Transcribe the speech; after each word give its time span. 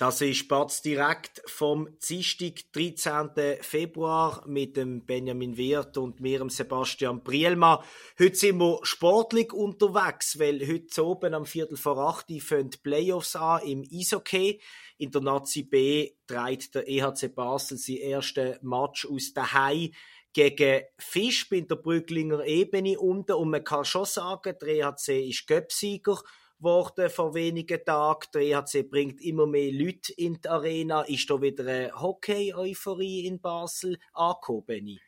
Das 0.00 0.22
ist 0.22 0.48
Batz 0.48 0.80
direkt 0.80 1.42
vom 1.44 1.86
Dienstag, 1.98 2.72
13. 2.72 3.58
Februar 3.60 4.42
mit 4.46 4.78
dem 4.78 5.04
Benjamin 5.04 5.58
Wirth 5.58 5.98
und 5.98 6.20
mir, 6.20 6.42
Sebastian 6.48 7.22
Brielma. 7.22 7.84
Heute 8.18 8.34
sind 8.34 8.56
wir 8.60 8.78
sportlich 8.82 9.52
unterwegs, 9.52 10.38
weil 10.38 10.66
heute 10.66 11.04
oben 11.04 11.34
am 11.34 11.44
Viertel 11.44 11.76
vor 11.76 11.98
acht 11.98 12.32
fangen 12.40 12.70
die 12.70 12.78
Playoffs 12.78 13.36
an 13.36 13.60
im 13.66 13.84
Eishockey. 13.92 14.62
In 14.96 15.10
der 15.10 15.20
Nazi 15.20 15.64
B 15.64 16.12
trägt 16.26 16.76
der 16.76 16.88
EHC 16.88 17.34
Basel 17.34 17.76
sein 17.76 17.98
ersten 17.98 18.56
Match 18.62 19.06
aus 19.06 19.34
daheim 19.34 19.90
gegen 20.32 20.84
Fisch 20.96 21.46
bei 21.50 21.60
der 21.60 21.76
Brücklinger 21.76 22.42
Ebene 22.46 22.98
unten. 22.98 23.32
Und 23.32 23.50
man 23.50 23.64
kann 23.64 23.84
schon 23.84 24.06
sagen, 24.06 24.56
der 24.62 24.68
EHC 24.68 25.28
ist 25.28 25.46
Göpsieger 25.46 26.22
worden 26.62 27.10
vor 27.10 27.34
wenigen 27.34 27.84
Tagen. 27.84 28.28
Der 28.34 28.42
EHC 28.42 28.88
bringt 28.88 29.20
immer 29.20 29.46
mehr 29.46 29.72
Leute 29.72 30.12
in 30.16 30.40
die 30.40 30.48
Arena. 30.48 31.02
Ist 31.02 31.28
da 31.30 31.40
wieder 31.40 31.66
eine 31.66 31.92
Hockey-Euphorie 32.00 33.26
in 33.26 33.40
Basel 33.40 33.98
angekommen, 34.12 35.00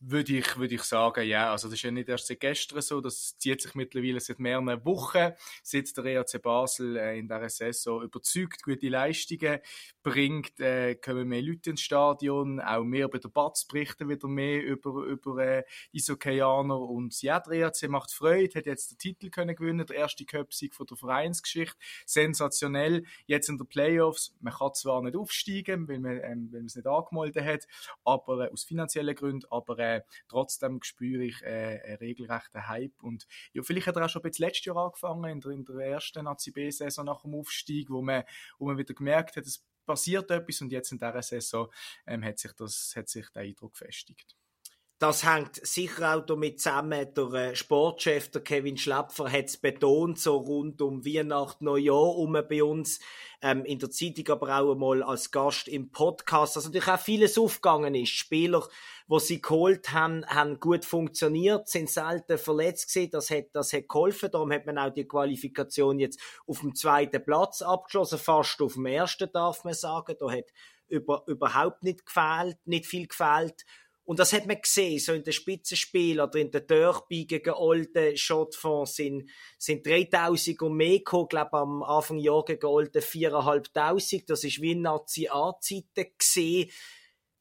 würde 0.00 0.36
ich, 0.38 0.56
würde 0.56 0.74
ich 0.74 0.82
sagen, 0.82 1.26
ja. 1.26 1.50
Also, 1.50 1.68
das 1.68 1.74
ist 1.74 1.82
ja 1.82 1.90
nicht 1.90 2.08
erst 2.08 2.26
seit 2.26 2.40
gestern 2.40 2.82
so. 2.82 3.00
Das 3.00 3.36
zieht 3.38 3.62
sich 3.62 3.74
mittlerweile 3.74 4.20
seit 4.20 4.38
mehreren 4.38 4.84
Wochen. 4.84 5.32
Seit 5.62 5.96
der 5.96 6.04
EAC 6.04 6.42
Basel 6.42 6.96
äh, 6.96 7.18
in 7.18 7.28
dieser 7.28 7.48
Saison 7.48 8.02
überzeugt, 8.02 8.62
gute 8.62 8.88
Leistungen 8.88 9.60
bringt, 10.02 10.60
äh, 10.60 10.96
kommen 10.96 11.28
mehr 11.28 11.42
Leute 11.42 11.70
ins 11.70 11.80
Stadion. 11.80 12.60
Auch 12.60 12.84
mehr 12.84 13.08
bei 13.08 13.18
der 13.18 13.28
Batz 13.28 13.64
berichten 13.64 14.08
wieder 14.08 14.28
mehr 14.28 14.62
über, 14.62 15.04
über 15.04 15.38
äh, 15.38 15.64
Isokeaner. 15.92 16.78
Und 16.78 17.20
ja, 17.22 17.40
der 17.40 17.52
EAC 17.52 17.88
macht 17.88 18.12
Freude, 18.12 18.58
hat 18.58 18.66
jetzt 18.66 18.90
den 18.90 18.98
Titel 18.98 19.30
können 19.30 19.56
gewinnen, 19.56 19.86
der 19.86 19.96
erste 19.96 20.24
Cup-Sieg 20.24 20.74
von 20.74 20.86
der 20.86 20.96
Vereinsgeschichte. 20.96 21.76
Sensationell. 22.04 23.04
Jetzt 23.26 23.48
in 23.48 23.56
den 23.56 23.66
Playoffs. 23.66 24.34
Man 24.40 24.52
kann 24.52 24.74
zwar 24.74 25.02
nicht 25.02 25.16
aufsteigen, 25.16 25.88
weil 25.88 26.00
man, 26.00 26.20
ähm, 26.22 26.48
weil 26.52 26.60
man 26.60 26.66
es 26.66 26.76
nicht 26.76 26.86
angemeldet 26.86 27.44
hat, 27.44 27.66
aber 28.04 28.46
äh, 28.46 28.52
aus 28.52 28.64
finanziellen 28.64 29.14
Gründen, 29.14 29.46
aber 29.50 29.78
äh, 29.86 30.02
trotzdem 30.28 30.82
spüre 30.82 31.24
ich 31.24 31.42
äh, 31.42 31.80
einen 31.84 31.96
regelrechten 31.96 32.68
Hype. 32.68 33.02
Und 33.02 33.26
ja, 33.52 33.62
vielleicht 33.62 33.86
hat 33.86 33.96
er 33.96 34.04
auch 34.04 34.08
schon 34.08 34.22
bisschen 34.22 34.46
letztes 34.46 34.66
Jahr 34.66 34.76
angefangen, 34.76 35.30
in 35.30 35.40
der, 35.40 35.52
in 35.52 35.64
der 35.64 35.76
ersten 35.76 36.26
ACB-Saison 36.26 37.04
nach 37.04 37.22
dem 37.22 37.34
Aufstieg, 37.34 37.90
wo 37.90 38.02
man, 38.02 38.24
wo 38.58 38.66
man 38.66 38.78
wieder 38.78 38.94
gemerkt 38.94 39.36
hat, 39.36 39.44
es 39.44 39.64
passiert 39.86 40.30
etwas 40.30 40.60
und 40.60 40.72
jetzt 40.72 40.92
in 40.92 40.98
dieser 40.98 41.22
Saison 41.22 41.72
ähm, 42.06 42.24
hat, 42.24 42.38
sich 42.38 42.52
das, 42.52 42.92
hat 42.96 43.08
sich 43.08 43.28
der 43.30 43.42
Eindruck 43.42 43.72
gefestigt. 43.72 44.36
Das 44.98 45.26
hängt 45.26 45.56
sicher 45.56 46.16
auch 46.16 46.24
damit 46.24 46.58
zusammen. 46.58 47.12
Der 47.14 47.32
äh, 47.34 47.54
Sportchef, 47.54 48.30
der 48.30 48.40
Kevin 48.40 48.78
Schläpfer, 48.78 49.30
hat 49.30 49.44
es 49.44 49.58
betont, 49.58 50.18
so 50.18 50.38
rund 50.38 50.80
um 50.80 51.04
Weihnachten, 51.04 51.66
Neujahr 51.66 52.16
um 52.16 52.32
bei 52.32 52.64
uns, 52.64 53.00
ähm, 53.42 53.66
in 53.66 53.78
der 53.78 53.90
Zeitung, 53.90 54.26
aber 54.30 54.58
auch 54.58 54.72
einmal 54.72 55.02
als 55.02 55.30
Gast 55.30 55.68
im 55.68 55.92
Podcast, 55.92 56.56
dass 56.56 56.64
natürlich 56.64 56.88
auch 56.88 56.98
vieles 56.98 57.36
aufgegangen 57.36 57.94
ist. 57.94 58.08
Spieler, 58.08 58.66
die 59.06 59.20
sie 59.20 59.42
geholt 59.42 59.92
haben, 59.92 60.24
haben 60.28 60.60
gut 60.60 60.86
funktioniert, 60.86 61.68
sind 61.68 61.90
selten 61.90 62.38
verletzt 62.38 62.88
gewesen. 62.88 63.10
Das 63.10 63.28
hat, 63.28 63.48
das 63.52 63.74
hat 63.74 63.88
geholfen. 63.90 64.30
Darum 64.30 64.50
hat 64.50 64.64
man 64.64 64.78
auch 64.78 64.94
die 64.94 65.06
Qualifikation 65.06 65.98
jetzt 65.98 66.18
auf 66.46 66.60
dem 66.60 66.74
zweiten 66.74 67.22
Platz 67.22 67.60
abgeschlossen, 67.60 68.18
fast 68.18 68.62
auf 68.62 68.72
dem 68.72 68.86
ersten, 68.86 69.30
darf 69.30 69.62
man 69.62 69.74
sagen. 69.74 70.16
Da 70.18 70.30
hat 70.30 70.46
über, 70.88 71.22
überhaupt 71.26 71.82
nicht 71.82 72.06
gefehlt, 72.06 72.56
nicht 72.64 72.86
viel 72.86 73.06
gefehlt. 73.08 73.66
Und 74.06 74.20
das 74.20 74.32
hat 74.32 74.46
man 74.46 74.60
gesehen, 74.60 75.00
so 75.00 75.12
in 75.12 75.24
den 75.24 75.32
Spitzenspielen 75.32 76.24
oder 76.24 76.38
in 76.38 76.52
den 76.52 76.64
Derby 76.66 77.26
gegen 77.26 77.52
Olden 77.52 78.16
Schottfonds 78.16 78.94
sind, 78.94 79.28
sind 79.58 79.84
3000 79.84 80.62
und 80.62 80.76
mehr 80.76 80.98
gekommen, 80.98 81.28
glaube 81.28 81.54
am 81.54 81.82
Anfang 81.82 82.18
Jahr 82.18 82.44
gegen 82.44 82.66
Olden 82.66 83.02
4500. 83.02 84.30
Das 84.30 84.44
ist 84.44 84.62
wie 84.62 84.72
in 84.72 84.82
Nazi-A-Zeiten 84.82 86.06
gesehen. 86.16 86.70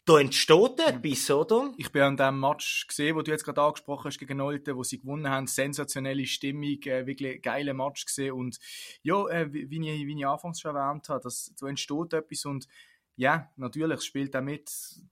Da 0.05 0.19
entsteht 0.19 0.79
etwas, 0.79 1.31
oder? 1.31 1.73
Ich 1.77 1.91
bin 1.91 2.03
an 2.03 2.17
dem 2.17 2.39
Match 2.39 2.85
gesehen, 2.87 3.15
wo 3.15 3.23
du 3.23 3.31
jetzt 3.31 3.43
gerade 3.43 3.61
angesprochen 3.61 4.05
hast 4.05 4.19
gegen 4.19 4.39
Olten, 4.39 4.75
wo 4.75 4.83
sie 4.83 4.99
gewonnen 4.99 5.29
haben. 5.29 5.47
Sensationelle 5.47 6.27
Stimmung, 6.27 6.79
äh, 6.83 7.07
wirklich 7.07 7.41
geile 7.41 7.73
Match 7.73 8.05
gesehen. 8.05 8.33
Und 8.33 8.59
ja, 9.01 9.27
äh, 9.27 9.51
wie, 9.51 9.69
wie, 9.69 9.89
ich, 9.89 10.05
wie 10.05 10.17
ich 10.17 10.27
anfangs 10.27 10.61
schon 10.61 10.75
erwähnt 10.75 11.09
habe, 11.09 11.21
das, 11.23 11.51
da 11.59 11.67
entsteht 11.67 12.13
etwas 12.13 12.45
und 12.45 12.67
ja, 13.17 13.49
natürlich, 13.55 14.01
spielt 14.01 14.35
auch 14.35 14.41
mit. 14.41 14.69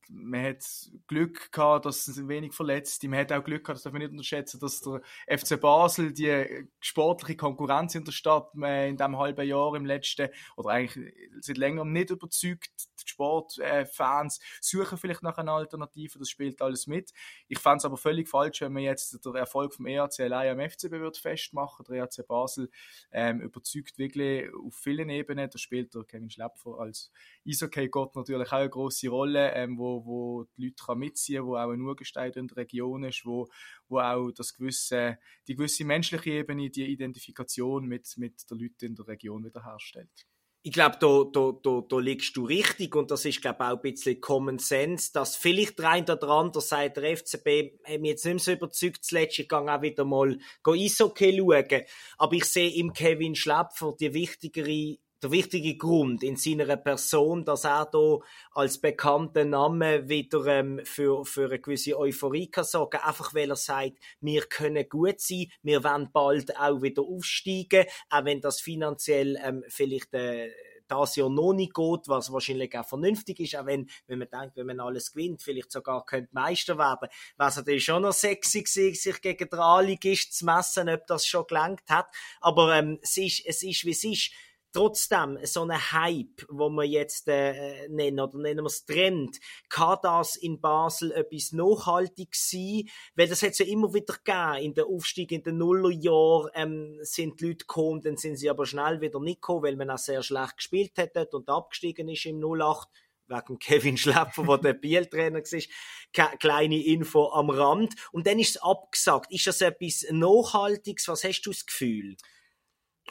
Man 0.10 0.44
hat 0.44 0.64
Glück 1.08 1.52
gehabt, 1.52 1.86
dass 1.86 2.08
es 2.08 2.28
wenig 2.28 2.54
verletzt 2.54 3.04
Man 3.04 3.20
hat 3.20 3.32
auch 3.32 3.44
Glück 3.44 3.64
gehabt, 3.64 3.78
das 3.78 3.84
darf 3.84 3.94
man 3.94 4.02
nicht 4.02 4.12
unterschätzen, 4.12 4.60
dass 4.60 4.82
der 4.82 5.02
FC 5.28 5.60
Basel 5.60 6.12
die 6.12 6.68
sportliche 6.82 7.38
Konkurrenz 7.38 7.96
in 7.96 8.04
der 8.04 8.12
Stadt 8.12 8.50
in 8.56 8.98
diesem 8.98 9.18
halben 9.18 9.48
Jahr 9.48 9.76
im 9.76 9.86
letzten, 9.86 10.30
oder 10.58 10.70
eigentlich 10.70 11.14
seit 11.40 11.58
längerem 11.58 11.94
nicht 11.94 12.10
überzeugt. 12.10 12.72
Die 13.04 13.10
Sportfans 13.10 14.40
suchen 14.62 14.98
vielleicht 14.98 15.24
nach 15.24 15.38
einer 15.38 15.54
Alternative, 15.54 16.20
das 16.20 16.30
spielt 16.30 16.62
alles 16.62 16.88
mit. 16.88 17.12
Ich 17.48 17.60
fände 17.60 17.78
es 17.78 17.86
aber 17.86 17.98
völlig 17.98 18.30
falsch, 18.30 18.62
wenn 18.62 18.74
man 18.74 18.84
jetzt 18.84 19.24
den 19.26 19.36
Erfolg 19.36 19.74
vom 19.74 19.88
EAC 19.88 20.20
allein 20.20 20.60
am 20.60 20.70
FCB 20.70 20.92
wird 20.94 21.18
festmachen. 21.18 21.86
Der 21.88 21.98
EAC 22.04 22.28
Basel 22.28 22.70
ähm, 23.12 23.42
überzeugt 23.42 23.98
wirklich 23.98 24.50
auf 24.54 24.76
vielen 24.76 25.10
Ebenen. 25.10 25.50
Da 25.50 25.58
spielt 25.58 25.94
der 25.96 26.04
Kevin 26.04 26.30
Schlepfer 26.30 26.80
als 26.80 27.12
Eishockey 27.48 27.90
Gott 27.90 28.16
natürlich 28.16 28.48
auch 28.48 28.58
eine 28.58 28.70
große 28.70 29.10
Rolle, 29.10 29.52
ähm, 29.54 29.78
wo, 29.78 30.06
wo 30.06 30.44
die 30.58 30.66
Leute 30.66 30.84
kann 30.86 31.00
mitziehen 31.00 31.40
kann, 31.40 31.48
wo 31.48 31.56
auch 31.58 31.72
ein 31.72 31.82
Urgestein 31.82 32.32
in 32.34 32.48
der 32.48 32.58
Region 32.58 33.04
ist, 33.04 33.26
wo, 33.26 33.48
wo 33.88 34.00
auch 34.00 34.32
das 34.32 34.54
gewisse, 34.54 35.18
die 35.48 35.56
gewisse 35.56 35.86
menschliche 35.86 36.32
Ebene, 36.32 36.70
die 36.70 36.86
Identifikation 36.86 37.86
mit, 37.86 38.18
mit 38.18 38.50
den 38.50 38.60
Leuten 38.60 38.86
in 38.86 38.96
der 38.96 39.08
Region 39.08 39.44
wiederherstellt. 39.44 40.28
Ich 40.66 40.72
glaube, 40.72 40.96
da, 40.98 41.26
da, 41.30 41.52
da, 41.62 41.84
da 41.90 42.00
liegst 42.00 42.38
du 42.38 42.46
richtig 42.46 42.96
und 42.96 43.12
das 43.12 43.26
ist, 43.26 43.42
glaube 43.42 43.66
auch 43.66 43.72
ein 43.72 43.82
bisschen 43.82 44.22
Common 44.22 44.60
Sense, 44.60 45.12
dass 45.12 45.36
vielleicht 45.36 45.78
der 45.78 45.90
eine 45.90 46.14
oder 46.14 46.30
andere 46.30 46.62
sagt, 46.62 46.96
der 46.96 47.18
FCB 47.18 47.82
hat 47.84 48.00
mich 48.00 48.12
jetzt 48.12 48.24
nicht 48.24 48.34
mehr 48.36 48.40
so 48.40 48.52
überzeugt, 48.54 49.04
zuletzt 49.04 49.40
ich 49.40 49.50
gehe 49.50 49.60
auch 49.60 49.82
wieder 49.82 50.06
mal 50.06 50.38
Eishockey 50.66 51.38
schauen. 51.38 51.82
Aber 52.18 52.34
ich 52.34 52.46
sehe 52.46 52.74
im 52.76 52.94
Kevin 52.94 53.36
Schläpfer 53.36 53.94
die 54.00 54.14
wichtigere 54.14 54.98
der 55.24 55.32
wichtige 55.32 55.78
Grund 55.78 56.22
in 56.22 56.36
seiner 56.36 56.76
Person, 56.76 57.46
dass 57.46 57.64
er 57.64 57.86
da 57.86 58.20
als 58.52 58.80
bekannter 58.80 59.46
Name 59.46 60.10
wieder 60.10 60.46
ähm, 60.48 60.82
für, 60.84 61.26
für 61.26 61.46
eine 61.46 61.60
gewisse 61.60 61.98
Euphorie 61.98 62.52
kann 62.52 62.66
sorgen 62.66 63.00
einfach 63.00 63.34
weil 63.34 63.50
er 63.50 63.56
sagt, 63.56 63.94
wir 64.20 64.42
können 64.42 64.88
gut 64.90 65.22
sein, 65.22 65.48
wir 65.62 65.84
werden 65.84 66.10
bald 66.12 66.58
auch 66.58 66.82
wieder 66.82 67.04
aufsteigen, 67.04 67.86
auch 68.10 68.26
wenn 68.26 68.42
das 68.42 68.60
finanziell 68.60 69.38
ähm, 69.44 69.64
vielleicht 69.70 70.14
äh, 70.14 70.52
das 70.88 71.16
Jahr 71.16 71.30
noch 71.30 71.54
nicht 71.54 71.74
geht, 71.74 72.08
was 72.08 72.32
wahrscheinlich 72.32 72.78
auch 72.78 72.86
vernünftig 72.86 73.40
ist, 73.40 73.56
auch 73.56 73.66
wenn, 73.66 73.90
wenn 74.08 74.20
man 74.20 74.28
denkt, 74.30 74.58
wenn 74.58 74.68
man 74.68 74.82
alles 74.82 75.14
gewinnt, 75.14 75.42
vielleicht 75.42 75.72
sogar 75.72 76.06
könnte 76.06 76.30
Meister 76.34 76.78
werden, 76.78 77.08
was 77.38 77.56
natürlich 77.56 77.86
schon 77.86 78.02
noch 78.02 78.12
sexy 78.12 78.64
gewesen, 78.64 78.96
sich 78.96 79.22
gegen 79.22 79.50
den 79.50 79.86
Ligist 79.86 80.38
zu 80.38 80.46
messen, 80.46 80.90
ob 80.90 81.08
das 81.08 81.26
schon 81.26 81.48
gelangt 81.48 81.90
hat, 81.90 82.08
aber 82.42 82.76
ähm, 82.76 83.00
es 83.02 83.16
ist, 83.18 83.46
es 83.46 83.64
ist, 83.64 83.86
wie 83.86 83.92
es 83.92 84.04
ist 84.04 84.32
trotzdem 84.74 85.38
so 85.44 85.64
ein 85.64 85.92
Hype, 85.92 86.46
wo 86.50 86.70
wir 86.70 86.84
jetzt 86.84 87.28
äh, 87.28 87.88
nennen 87.90 88.20
oder 88.20 88.38
nennen 88.38 88.64
wir 88.64 88.68
es 88.68 88.86
Trend, 88.86 89.40
kann 89.70 89.98
das 90.02 90.36
in 90.36 90.60
Basel 90.60 91.12
etwas 91.12 91.52
nachhaltig 91.52 92.36
sein? 92.36 92.84
Weil 93.16 93.28
das 93.28 93.42
hat 93.42 93.52
es 93.52 93.60
ja 93.60 93.66
immer 93.66 93.94
wieder 93.94 94.16
gegeben. 94.16 94.66
In 94.66 94.74
der 94.74 94.88
Aufstieg 94.88 95.32
in 95.32 95.44
den 95.44 95.58
Nullerjahren 95.58 96.50
ähm, 96.56 97.00
sind 97.02 97.40
die 97.40 97.48
Leute 97.48 97.66
gekommen, 97.66 98.02
dann 98.02 98.18
sind 98.18 98.38
sie 98.38 98.50
aber 98.50 98.66
schnell 98.66 99.00
wieder 99.02 99.20
nicht 99.20 99.42
gekommen, 99.42 99.64
weil 99.64 99.76
man 99.76 99.90
auch 99.90 99.98
sehr 99.98 100.24
schlecht 100.24 100.58
gespielt 100.58 100.98
hat 100.98 101.34
und 101.34 101.50
abgestiegen 101.50 102.10
ist 102.10 102.26
im 102.26 102.44
08 102.44 102.90
wegen 103.28 103.60
Kevin 103.60 103.98
Schläpfer, 103.98 104.44
der 104.44 104.58
der 104.58 104.74
Bieltrainer 104.82 105.40
war. 105.40 106.38
Kleine 106.38 106.84
Info 106.84 107.32
am 107.32 107.50
Rand. 107.50 107.96
Und 108.12 108.28
dann 108.28 108.40
ist 108.40 108.56
es 108.56 108.62
abgesagt. 108.62 109.32
Ist 109.32 109.48
das 109.48 109.62
etwas 109.62 110.06
Nachhaltiges? 110.12 111.08
Was 111.08 111.24
hast 111.24 111.42
du 111.44 111.52
das 111.52 111.66
Gefühl? 111.66 112.18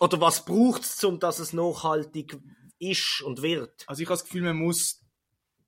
Oder 0.01 0.21
was 0.21 0.45
braucht 0.45 0.83
es, 0.83 1.03
um 1.05 1.21
dass 1.21 1.39
es 1.39 1.53
nachhaltig 1.53 2.39
ist 2.79 3.23
und 3.23 3.43
wird? 3.43 3.85
Also 3.87 4.03
ich 4.03 4.09
habe 4.09 4.15
das 4.15 4.25
Gefühl, 4.25 4.43
man 4.43 4.57
muss 4.57 5.02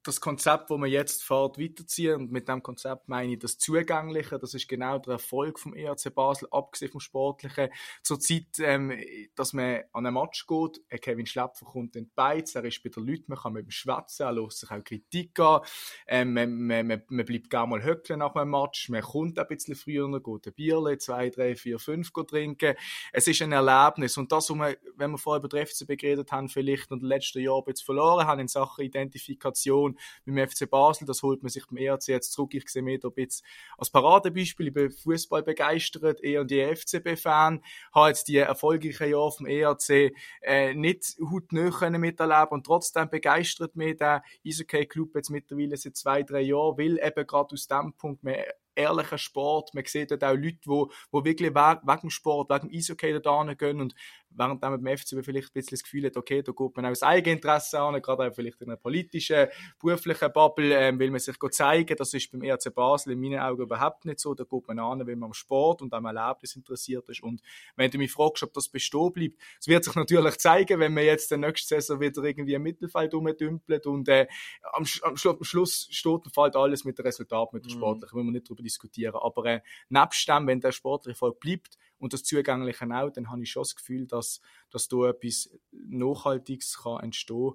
das 0.04 0.20
Konzept, 0.20 0.70
das 0.70 0.78
wir 0.78 0.86
jetzt 0.86 1.24
fährt, 1.24 1.58
weiterziehen. 1.58 2.16
Und 2.16 2.32
mit 2.32 2.48
dem 2.48 2.62
Konzept 2.62 3.08
meine 3.08 3.32
ich 3.32 3.38
das 3.38 3.58
Zugängliche. 3.58 4.38
Das 4.38 4.54
ist 4.54 4.68
genau 4.68 4.98
der 4.98 5.14
Erfolg 5.14 5.58
vom 5.58 5.74
ERC 5.74 6.14
Basel, 6.14 6.46
abgesehen 6.50 6.92
vom 6.92 7.00
Sportlichen. 7.00 7.70
Zurzeit, 8.02 8.46
ähm, 8.58 8.92
dass 9.34 9.52
man 9.52 9.82
an 9.92 10.06
einen 10.06 10.14
Match 10.14 10.46
geht, 10.46 10.80
ein 10.90 11.00
Kevin 11.00 11.26
Schlepfer 11.26 11.64
kommt 11.64 11.96
in 11.96 12.04
die 12.04 12.12
Beiz, 12.14 12.54
er 12.54 12.64
ist 12.64 12.82
bei 12.82 12.90
den 12.90 13.06
Leuten, 13.06 13.24
man 13.28 13.38
kann 13.38 13.54
mit 13.54 13.66
ihm 13.66 13.70
schwätzen, 13.70 14.24
er 14.24 14.32
lässt 14.32 14.60
sich 14.60 14.70
auch 14.70 14.84
Kritik 14.84 15.38
an, 15.40 15.62
ähm, 16.06 16.34
man, 16.34 16.52
man, 16.52 16.86
man, 16.86 17.02
man 17.08 17.24
bleibt 17.24 17.50
gerne 17.50 17.68
mal 17.68 17.82
höckeln 17.82 18.18
nach 18.18 18.34
einem 18.34 18.50
Match, 18.50 18.90
man 18.90 19.02
kommt 19.02 19.38
ein 19.38 19.46
bisschen 19.48 19.74
früher, 19.74 20.08
geht 20.20 20.46
ein 20.46 20.52
Bierle, 20.54 20.98
zwei, 20.98 21.30
drei, 21.30 21.56
vier, 21.56 21.78
fünf 21.78 22.12
trinken. 22.12 22.74
Es 23.12 23.26
ist 23.26 23.40
ein 23.42 23.52
Erlebnis. 23.52 24.16
Und 24.16 24.30
das, 24.32 24.50
wenn 24.50 25.10
wir 25.10 25.18
vorher 25.18 25.42
über 25.42 25.48
den 25.48 25.66
FCB 25.66 25.96
geredet 25.98 26.30
haben, 26.32 26.48
vielleicht 26.48 26.90
den 26.90 27.00
letzten 27.00 27.40
Jahren 27.40 27.64
jetzt 27.66 27.82
verloren 27.82 28.26
haben 28.26 28.40
in 28.40 28.48
Sachen 28.48 28.84
Identifikation, 28.84 29.93
mit 30.24 30.36
dem 30.36 30.48
FC 30.48 30.68
Basel. 30.68 31.06
Das 31.06 31.22
holt 31.22 31.42
man 31.42 31.50
sich 31.50 31.66
beim 31.66 31.78
ERC 31.78 32.08
jetzt 32.08 32.32
zurück. 32.32 32.54
Ich 32.54 32.68
sehe 32.68 32.82
mich 32.82 33.00
da 33.00 33.08
ein 33.08 33.14
bisschen 33.14 33.46
als 33.78 33.90
Paradebeispiel. 33.90 34.68
Ich 34.68 34.74
bin 34.74 34.90
Fußball 34.90 35.42
begeistert, 35.42 36.22
eher 36.22 36.40
und 36.40 36.50
die 36.50 36.64
FCB-Fan. 36.64 37.62
Habe 37.94 38.08
jetzt 38.08 38.28
die 38.28 38.36
erfolgreichen 38.36 39.10
Jahre 39.10 39.32
vom 39.32 39.46
ERC 39.46 40.14
äh, 40.42 40.74
nicht 40.74 41.16
hautnah 41.20 41.70
können 41.70 42.00
miterleben 42.00 42.50
und 42.50 42.66
trotzdem 42.66 43.08
begeistert 43.10 43.76
mich 43.76 43.96
der 43.96 44.22
Eishockey-Club 44.46 45.14
jetzt 45.14 45.30
mittlerweile 45.30 45.76
seit 45.76 45.96
zwei, 45.96 46.22
drei 46.22 46.40
Jahren, 46.40 46.78
weil 46.78 46.98
eben 46.98 47.26
gerade 47.26 47.54
aus 47.54 47.66
dem 47.66 47.92
Punkt 47.94 48.22
mehr 48.22 48.54
ehrlicher 48.74 49.18
Sport. 49.18 49.74
Man 49.74 49.84
sieht 49.84 50.10
dort 50.10 50.24
auch 50.24 50.34
Leute, 50.34 50.58
die, 50.64 50.84
die 51.12 51.24
wirklich 51.24 51.54
wegen 51.54 52.00
dem 52.00 52.10
Sport, 52.10 52.50
wegen 52.50 52.68
dem 52.68 52.76
Eishockey 52.76 53.20
da 53.20 53.54
gehen 53.54 53.80
und 53.80 53.94
während 54.36 54.60
man 54.60 54.82
beim 54.82 54.96
FCB 54.96 55.24
vielleicht 55.24 55.48
ein 55.48 55.52
bisschen 55.54 55.76
das 55.76 55.82
Gefühl 55.82 56.06
hat, 56.06 56.16
okay, 56.16 56.42
da 56.42 56.52
geht 56.52 56.76
man 56.76 56.86
auch 56.86 56.90
das 56.90 57.02
Eigeninteresse 57.02 57.80
an, 57.80 58.00
gerade 58.00 58.28
auch 58.28 58.34
vielleicht 58.34 58.60
in 58.60 58.68
einer 58.68 58.76
politischen, 58.76 59.48
beruflichen 59.80 60.32
Bubble, 60.32 60.74
ähm, 60.74 60.98
will 60.98 61.10
man 61.10 61.20
sich 61.20 61.36
zeigen, 61.50 61.96
das 61.96 62.14
ist 62.14 62.30
beim 62.32 62.42
ERC 62.42 62.74
Basel 62.74 63.12
in 63.12 63.20
meinen 63.20 63.38
Augen 63.38 63.62
überhaupt 63.62 64.04
nicht 64.04 64.20
so, 64.20 64.34
da 64.34 64.44
geht 64.44 64.66
man 64.68 64.78
an, 64.78 65.06
weil 65.06 65.16
man 65.16 65.28
am 65.28 65.34
Sport 65.34 65.82
und 65.82 65.92
am 65.92 66.04
Erlebnis 66.04 66.56
interessiert 66.56 67.08
ist. 67.08 67.22
Und 67.22 67.42
wenn 67.76 67.90
du 67.90 67.98
mich 67.98 68.12
fragst, 68.12 68.42
ob 68.42 68.52
das 68.52 68.68
bestehen 68.68 69.12
bleibt, 69.12 69.38
es 69.60 69.68
wird 69.68 69.84
sich 69.84 69.94
natürlich 69.94 70.38
zeigen, 70.38 70.80
wenn 70.80 70.94
man 70.94 71.04
jetzt 71.04 71.30
der 71.30 71.38
nächste 71.38 71.80
Saison 71.80 72.00
wieder 72.00 72.22
irgendwie 72.22 72.54
im 72.54 72.62
Mittelfeld 72.62 73.14
rumdümpelt 73.14 73.86
und 73.86 74.08
äh, 74.08 74.26
am, 74.72 74.84
am, 75.02 75.14
am, 75.24 75.44
Schluss 75.44 75.88
steht 75.90 76.24
und 76.24 76.34
fällt 76.34 76.56
alles 76.56 76.84
mit 76.84 76.98
dem 76.98 77.06
Resultat, 77.06 77.52
mit 77.52 77.64
dem 77.64 77.72
mhm. 77.72 77.76
Sportlichen, 77.76 78.16
will 78.16 78.24
man 78.24 78.32
nicht 78.32 78.46
darüber 78.48 78.62
diskutieren, 78.62 79.14
aber 79.14 79.44
äh, 79.46 79.60
nebst 79.88 80.28
dem, 80.28 80.46
wenn 80.46 80.60
der 80.60 80.72
sportliche 80.72 81.14
Erfolg 81.14 81.40
bleibt, 81.40 81.78
und 82.04 82.12
das 82.12 82.22
Zugängliche 82.22 82.84
auch, 82.84 83.08
dann 83.08 83.30
habe 83.30 83.42
ich 83.42 83.50
schon 83.50 83.62
das 83.62 83.74
Gefühl, 83.74 84.06
dass, 84.06 84.42
dass 84.70 84.88
da 84.88 85.08
etwas 85.08 85.48
Nachhaltiges 85.72 86.82
kann 86.82 87.02
entstehen 87.02 87.54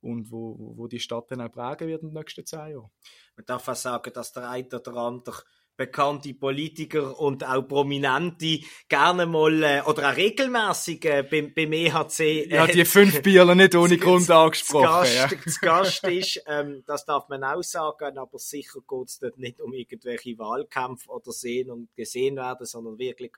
und 0.00 0.30
wo, 0.30 0.56
wo 0.76 0.86
die 0.86 1.00
Stadt 1.00 1.32
dann 1.32 1.40
auch 1.40 1.50
prägen 1.50 1.88
wird 1.88 2.02
in 2.02 2.10
den 2.10 2.14
nächsten 2.14 2.46
zehn 2.46 2.70
Jahren. 2.70 2.90
Man 3.34 3.44
darf 3.44 3.66
auch 3.66 3.74
sagen, 3.74 4.12
dass 4.14 4.32
der 4.32 4.48
eine 4.50 4.68
oder 4.68 4.94
andere 4.94 5.42
bekannte 5.76 6.34
Politiker 6.34 7.18
und 7.18 7.44
auch 7.44 7.62
Prominente 7.62 8.60
gerne 8.88 9.26
mal 9.26 9.62
äh, 9.62 9.82
oder 9.86 10.10
auch 10.10 10.16
regelmäßig 10.16 11.04
äh, 11.04 11.22
beim, 11.22 11.54
beim 11.54 11.72
EHC. 11.72 12.20
Äh, 12.20 12.48
ja, 12.54 12.66
die 12.66 12.84
fünf 12.84 13.22
Bierler 13.22 13.54
nicht 13.54 13.76
ohne 13.76 13.96
Grund 13.98 14.28
angesprochen. 14.28 14.84
Gast, 14.86 15.14
ja. 15.14 15.28
das 15.44 15.60
Gast 15.60 16.04
ist, 16.04 16.42
ähm, 16.46 16.82
das 16.84 17.04
darf 17.04 17.28
man 17.28 17.44
auch 17.44 17.62
sagen, 17.62 18.18
aber 18.18 18.38
sicher 18.38 18.80
geht 18.88 19.08
es 19.08 19.18
dort 19.20 19.38
nicht 19.38 19.60
um 19.60 19.72
irgendwelche 19.72 20.36
Wahlkämpfe 20.38 21.10
oder 21.10 21.30
sehen 21.30 21.70
und 21.70 21.94
gesehen 21.94 22.36
werden, 22.36 22.66
sondern 22.66 22.98
wirklich 22.98 23.32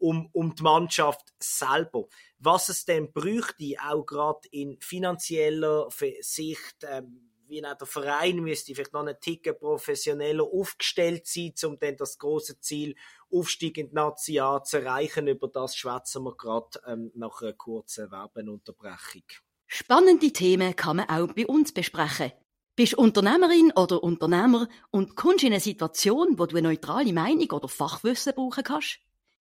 um, 0.00 0.28
um 0.32 0.54
die 0.54 0.62
Mannschaft 0.62 1.32
selber. 1.38 2.06
Was 2.38 2.68
es 2.68 2.84
denn 2.84 3.12
bräuchte, 3.12 3.76
auch 3.86 4.04
gerade 4.04 4.48
in 4.50 4.80
finanzieller 4.80 5.88
Sicht, 6.20 6.76
ähm, 6.82 7.30
wie 7.50 7.64
auch 7.64 7.76
der 7.76 7.86
Verein 7.86 8.36
müsste 8.38 8.74
vielleicht 8.74 8.92
noch 8.92 9.00
einen 9.00 9.18
Ticken 9.20 9.58
professioneller 9.58 10.44
aufgestellt 10.44 11.26
sein, 11.26 11.52
um 11.64 11.78
dann 11.78 11.96
das 11.96 12.18
große 12.18 12.60
Ziel 12.60 12.94
Aufstieg 13.32 13.76
in 13.78 13.88
die 13.88 13.94
Nazi 13.94 14.40
zu 14.64 14.78
erreichen. 14.78 15.26
Über 15.26 15.48
das 15.48 15.76
schwätzen 15.76 16.22
wir 16.22 16.36
gerade 16.36 16.80
ähm, 16.86 17.10
nach 17.14 17.42
einer 17.42 17.52
kurzen 17.52 18.10
Werbenunterbrechung. 18.10 19.24
Spannende 19.66 20.32
Themen 20.32 20.74
kann 20.74 20.96
man 20.96 21.08
auch 21.08 21.32
bei 21.32 21.46
uns 21.46 21.72
besprechen. 21.72 22.32
Bist 22.76 22.94
Unternehmerin 22.94 23.72
oder 23.76 24.02
Unternehmer 24.02 24.68
und 24.90 25.14
kommst 25.14 25.44
in 25.44 25.52
eine 25.52 25.60
Situation, 25.60 26.38
wo 26.38 26.46
du 26.46 26.56
eine 26.56 26.68
neutrale 26.68 27.12
Meinung 27.12 27.50
oder 27.50 27.68
Fachwissen 27.68 28.32
brauchen 28.34 28.64
kannst? 28.64 29.00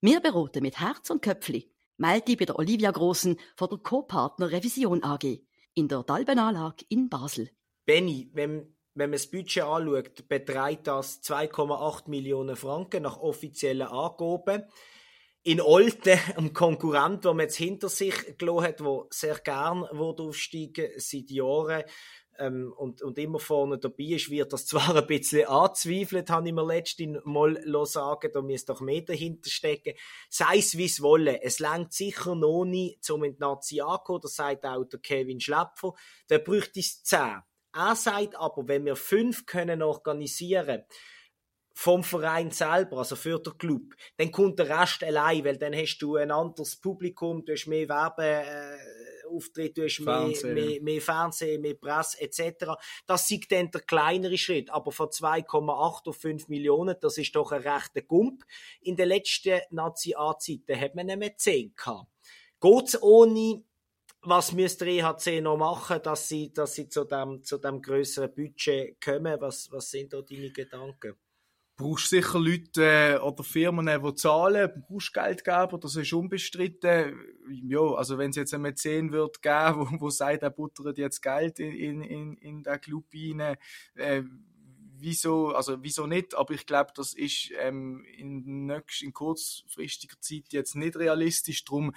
Wir 0.06 0.20
beraten 0.20 0.62
mit 0.62 0.78
Herz 0.78 1.10
und 1.10 1.20
Köpfli. 1.20 1.68
Melde 1.96 2.26
dich 2.26 2.38
bei 2.38 2.44
der 2.44 2.60
Olivia 2.60 2.92
Grossen 2.92 3.40
von 3.56 3.68
der 3.68 3.78
Co-Partner 3.78 4.52
Revision 4.52 5.02
AG 5.02 5.40
in 5.74 5.88
der 5.88 6.04
Dalbenanlage 6.04 6.84
in 6.88 7.08
Basel. 7.08 7.50
Benny, 7.86 8.30
wenn, 8.32 8.72
wenn 8.94 9.10
man 9.10 9.18
das 9.18 9.28
Budget 9.28 9.64
anschaut, 9.64 10.28
beträgt 10.28 10.86
das 10.86 11.24
2,8 11.24 12.08
Millionen 12.08 12.54
Franken 12.54 13.02
nach 13.02 13.18
offiziellen 13.18 13.88
Angaben. 13.88 14.62
In 15.46 15.60
Olten, 15.60 16.18
einem 16.36 16.52
Konkurrent, 16.52 17.24
den 17.24 17.36
man 17.36 17.44
jetzt 17.44 17.54
hinter 17.54 17.88
sich 17.88 18.36
gelassen 18.36 18.66
hat, 18.66 18.80
der 18.80 19.04
sehr 19.10 19.36
gern 19.36 19.84
aufsteigen 19.84 20.90
seit 20.96 21.30
Jahren, 21.30 21.84
ähm, 22.36 22.74
und, 22.76 23.00
und 23.00 23.16
immer 23.16 23.38
vorne 23.38 23.78
dabei 23.78 24.06
ist, 24.06 24.28
wird 24.28 24.52
das 24.52 24.66
zwar 24.66 24.96
ein 24.96 25.06
bisschen 25.06 25.46
anzweifelt, 25.46 26.30
habe 26.30 26.48
ich 26.48 26.52
mir 26.52 26.66
letztens 26.66 27.18
mal 27.24 27.56
sagen, 27.86 28.32
da 28.34 28.42
müsste 28.42 28.72
doch 28.72 28.80
mehr 28.80 29.02
dahinter 29.02 29.48
stecken. 29.48 29.94
Sei 30.28 30.58
es 30.58 30.76
wie 30.76 30.86
es 30.86 31.00
wolle, 31.00 31.40
es 31.40 31.60
längt 31.60 31.92
sicher 31.92 32.34
noch 32.34 32.62
um 32.62 32.74
in 32.74 32.96
die 33.34 33.38
Nazi 33.38 33.80
anzukommen, 33.80 34.22
das 34.22 34.34
sagt 34.34 34.66
auch 34.66 34.82
der 34.82 34.98
Kevin 34.98 35.38
Schlepfer, 35.38 35.94
der 36.28 36.40
bräuchte 36.40 36.80
es 36.80 37.04
10. 37.04 37.40
Er 37.72 37.94
sagt 37.94 38.34
aber, 38.34 38.66
wenn 38.66 38.84
wir 38.84 38.96
fünf 38.96 39.46
können 39.46 39.80
organisieren, 39.80 40.82
vom 41.78 42.02
Verein 42.02 42.50
selber, 42.50 42.96
also 42.96 43.16
für 43.16 43.38
den 43.38 43.58
Club, 43.58 43.94
dann 44.16 44.32
kommt 44.32 44.58
der 44.58 44.80
Rest 44.80 45.04
allein, 45.04 45.44
weil 45.44 45.58
dann 45.58 45.74
hast 45.74 45.98
du 45.98 46.16
ein 46.16 46.30
anderes 46.30 46.76
Publikum, 46.76 47.44
du 47.44 47.52
hast 47.52 47.66
mehr 47.66 47.86
Werbe, 47.86 48.24
äh, 48.24 49.26
Auftritt, 49.28 49.76
du 49.76 49.84
hast 49.84 50.02
Fernsehen. 50.02 50.54
Mehr, 50.54 50.64
mehr, 50.64 50.82
mehr 50.82 51.00
Fernsehen, 51.02 51.60
mehr 51.60 51.74
Presse 51.74 52.18
etc. 52.22 52.72
Das 53.06 53.30
ist 53.30 53.52
dann 53.52 53.70
der 53.70 53.82
kleinere 53.82 54.38
Schritt, 54.38 54.70
aber 54.70 54.90
von 54.90 55.08
2,8 55.08 56.08
auf 56.08 56.16
5 56.16 56.48
Millionen, 56.48 56.96
das 56.98 57.18
ist 57.18 57.36
doch 57.36 57.52
ein 57.52 57.60
rechter 57.60 58.00
Gump. 58.00 58.44
In 58.80 58.96
den 58.96 59.08
letzten 59.08 59.60
Nazi-A-Zeiten 59.68 60.80
hat 60.80 60.94
man 60.94 61.06
nicht 61.06 61.18
mehr 61.18 61.36
10 61.36 61.74
gehabt. 61.76 62.08
Geht's 62.58 63.02
ohne 63.02 63.62
was 64.22 64.52
müsste 64.52 64.86
der 64.86 64.94
EHC 64.94 65.42
noch 65.42 65.58
machen, 65.58 66.00
dass 66.02 66.26
sie, 66.26 66.52
dass 66.52 66.74
sie 66.74 66.88
zu 66.88 67.04
dem, 67.04 67.44
zu 67.44 67.58
dem 67.58 67.82
größeren 67.82 68.34
Budget 68.34 68.98
kommen? 69.00 69.40
Was, 69.40 69.70
was 69.70 69.90
sind 69.90 70.14
da 70.14 70.22
deine 70.22 70.50
Gedanken? 70.50 71.16
Brauchst 71.76 72.08
sicher 72.08 72.38
Leute 72.38 72.82
äh, 72.82 73.18
oder 73.18 73.44
Firmen, 73.44 73.86
die 73.86 74.14
zahlen, 74.14 74.84
brauchst 74.88 75.12
Geldgeber, 75.12 75.78
das 75.78 75.96
ist 75.96 76.12
unbestritten. 76.12 77.20
Ja, 77.68 77.80
also 77.94 78.16
wenn 78.18 78.30
es 78.30 78.36
jetzt 78.36 78.54
ein 78.54 78.62
Mäzen 78.62 79.12
wird 79.12 79.42
geben, 79.42 79.76
wo, 80.00 80.00
wo 80.06 80.10
sagt, 80.10 80.42
er 80.42 80.50
buttert 80.50 80.98
jetzt 80.98 81.20
Geld 81.20 81.58
in, 81.58 82.02
in, 82.02 82.36
in 82.38 82.62
den 82.62 82.80
Club 82.80 83.04
rein, 83.14 83.56
äh, 83.94 84.22
wieso, 84.98 85.48
also 85.48 85.82
wieso 85.82 86.06
nicht, 86.06 86.34
aber 86.34 86.54
ich 86.54 86.66
glaube, 86.66 86.92
das 86.94 87.12
ist 87.12 87.52
ähm, 87.58 88.04
in, 88.16 88.66
nächst, 88.66 89.02
in 89.02 89.12
kurzfristiger 89.12 90.16
Zeit 90.20 90.52
jetzt 90.52 90.74
nicht 90.74 90.96
realistisch, 90.96 91.64
darum 91.64 91.92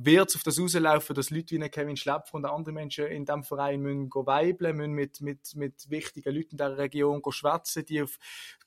wird 0.00 0.28
es 0.28 0.36
auf 0.36 0.44
das 0.44 0.60
rauslaufen, 0.60 1.16
dass 1.16 1.30
Leute 1.30 1.56
wie 1.56 1.68
Kevin 1.68 1.96
Schlepfer 1.96 2.34
und 2.34 2.44
andere 2.44 2.72
Menschen 2.72 3.06
in 3.06 3.24
diesem 3.24 3.42
Verein 3.42 3.80
müssen 3.80 4.08
weibeln, 4.14 4.76
müssen 4.76 4.92
mit, 4.92 5.20
mit, 5.20 5.56
mit 5.56 5.90
wichtigen 5.90 6.32
Leuten 6.32 6.52
in 6.52 6.58
dieser 6.58 6.78
Region 6.78 7.20
schwätzen, 7.30 7.84
die 7.84 8.02
auf 8.02 8.16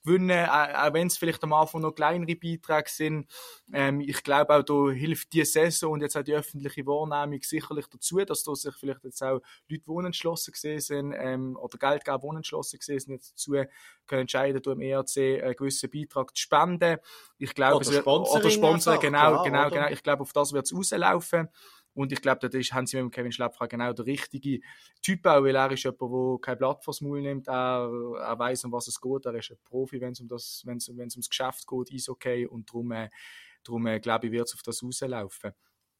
gewinnen, 0.04 0.48
auch 0.48 0.92
wenn 0.92 1.06
es 1.06 1.16
vielleicht 1.16 1.42
am 1.44 1.52
Anfang 1.52 1.82
noch 1.82 1.92
kleinere 1.92 2.36
Beiträge 2.36 2.88
sind. 2.88 3.30
Ähm, 3.72 4.00
ich 4.00 4.22
glaube 4.22 4.54
auch, 4.54 4.62
da 4.62 4.90
hilft 4.90 5.32
die 5.32 5.44
Saison 5.44 5.92
und 5.92 6.00
jetzt 6.00 6.16
auch 6.16 6.22
die 6.22 6.34
öffentliche 6.34 6.86
Wahrnehmung 6.86 7.40
sicherlich 7.42 7.86
dazu, 7.86 8.18
dass 8.18 8.42
da 8.42 8.54
sich 8.54 8.74
vielleicht 8.74 9.04
jetzt 9.04 9.22
auch 9.22 9.40
Leute, 9.68 9.82
die 9.84 9.90
unentschlossen 9.90 10.52
gesehen 10.52 10.80
sind, 10.80 11.14
ähm, 11.16 11.56
oder 11.60 11.78
Geldgeber, 11.78 12.18
die 12.18 12.26
unentschlossen 12.26 12.78
gesehen 12.78 13.00
sind, 13.00 13.12
jetzt 13.14 13.32
dazu 13.32 13.52
können 14.06 14.22
entscheiden, 14.22 14.62
im 14.64 14.80
ERC 14.80 15.42
einen 15.42 15.56
gewissen 15.56 15.90
Beitrag 15.90 16.36
zu 16.36 16.42
spenden. 16.42 16.98
Ich 17.38 17.54
glaube, 17.54 17.76
oder 17.76 18.00
Sponsoring, 18.00 18.40
oder 18.40 18.50
Sponsoring 18.50 19.00
genau, 19.00 19.18
klar, 19.18 19.44
genau, 19.44 19.66
oder? 19.66 19.70
genau. 19.70 19.88
Ich 19.88 20.02
glaube, 20.02 20.22
auf 20.22 20.32
das 20.32 20.52
wird 20.52 20.66
es 20.66 20.74
rauslaufen. 20.74 21.48
Und 21.94 22.12
ich 22.12 22.22
glaube, 22.22 22.48
da 22.48 22.58
haben 22.58 22.86
sie 22.86 23.02
mit 23.02 23.12
Kevin 23.12 23.32
Schlepfer 23.32 23.68
genau 23.68 23.92
der 23.92 24.06
richtige 24.06 24.60
Typ 25.02 25.26
auch, 25.26 25.42
weil 25.42 25.56
er 25.56 25.70
ist 25.70 25.82
jemand, 25.84 26.00
der 26.00 26.38
kein 26.40 26.58
Blatt 26.58 26.84
vors 26.84 27.00
Maul 27.00 27.20
nimmt, 27.20 27.48
er, 27.48 27.90
er 28.18 28.38
weiß, 28.38 28.64
um 28.64 28.72
was 28.72 28.88
es 28.88 29.00
geht, 29.00 29.26
er 29.26 29.34
ist 29.34 29.50
ein 29.50 29.58
Profi, 29.64 30.00
wenn 30.00 30.12
es 30.12 30.20
um 30.20 30.28
das, 30.28 30.62
wenn 30.64 30.78
es, 30.78 30.88
wenn 30.96 31.08
es 31.08 31.16
ums 31.16 31.28
Geschäft 31.28 31.66
geht, 31.66 31.92
ist 31.92 32.08
okay 32.08 32.46
und 32.46 32.68
darum, 32.70 32.92
äh, 32.92 33.10
darum 33.62 33.86
äh, 33.86 34.00
glaube 34.00 34.26
ich, 34.26 34.32
wird 34.32 34.48
es 34.48 34.54
auf 34.54 34.62
das 34.62 34.82
rauslaufen. 34.82 35.52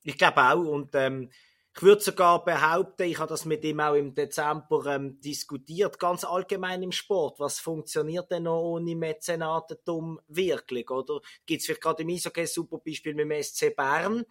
Ich 0.03 0.17
glaube 0.17 0.43
auch 0.43 0.65
und 0.65 0.95
ähm, 0.95 1.31
ich 1.75 1.83
würde 1.83 2.03
sogar 2.03 2.45
behaupten, 2.45 3.05
ich 3.05 3.19
habe 3.19 3.31
das 3.31 3.47
mit 3.47 3.65
ihm 3.65 3.81
auch 3.81 3.95
im 3.95 4.15
Dezember 4.15 4.85
ähm, 4.87 5.19
diskutiert, 5.21 5.99
ganz 5.99 6.23
allgemein 6.23 6.83
im 6.83 6.93
Sport. 6.93 7.41
Was 7.41 7.61
funktioniert 7.61 8.31
denn 8.31 8.43
noch 8.43 8.61
ohne 8.61 8.95
Mäzenatentum 8.95 10.21
wirklich? 10.29 10.91
Oder 10.91 11.21
gibt 11.47 11.61
es 11.61 11.67
vielleicht 11.67 11.81
gerade 11.81 12.03
im 12.03 12.11
Eishockey 12.11 12.43
ein 12.43 12.47
super 12.47 12.79
Beispiel 12.79 13.15
mit 13.15 13.31
dem 13.31 13.43
SC 13.43 13.75
Bern? 13.75 14.25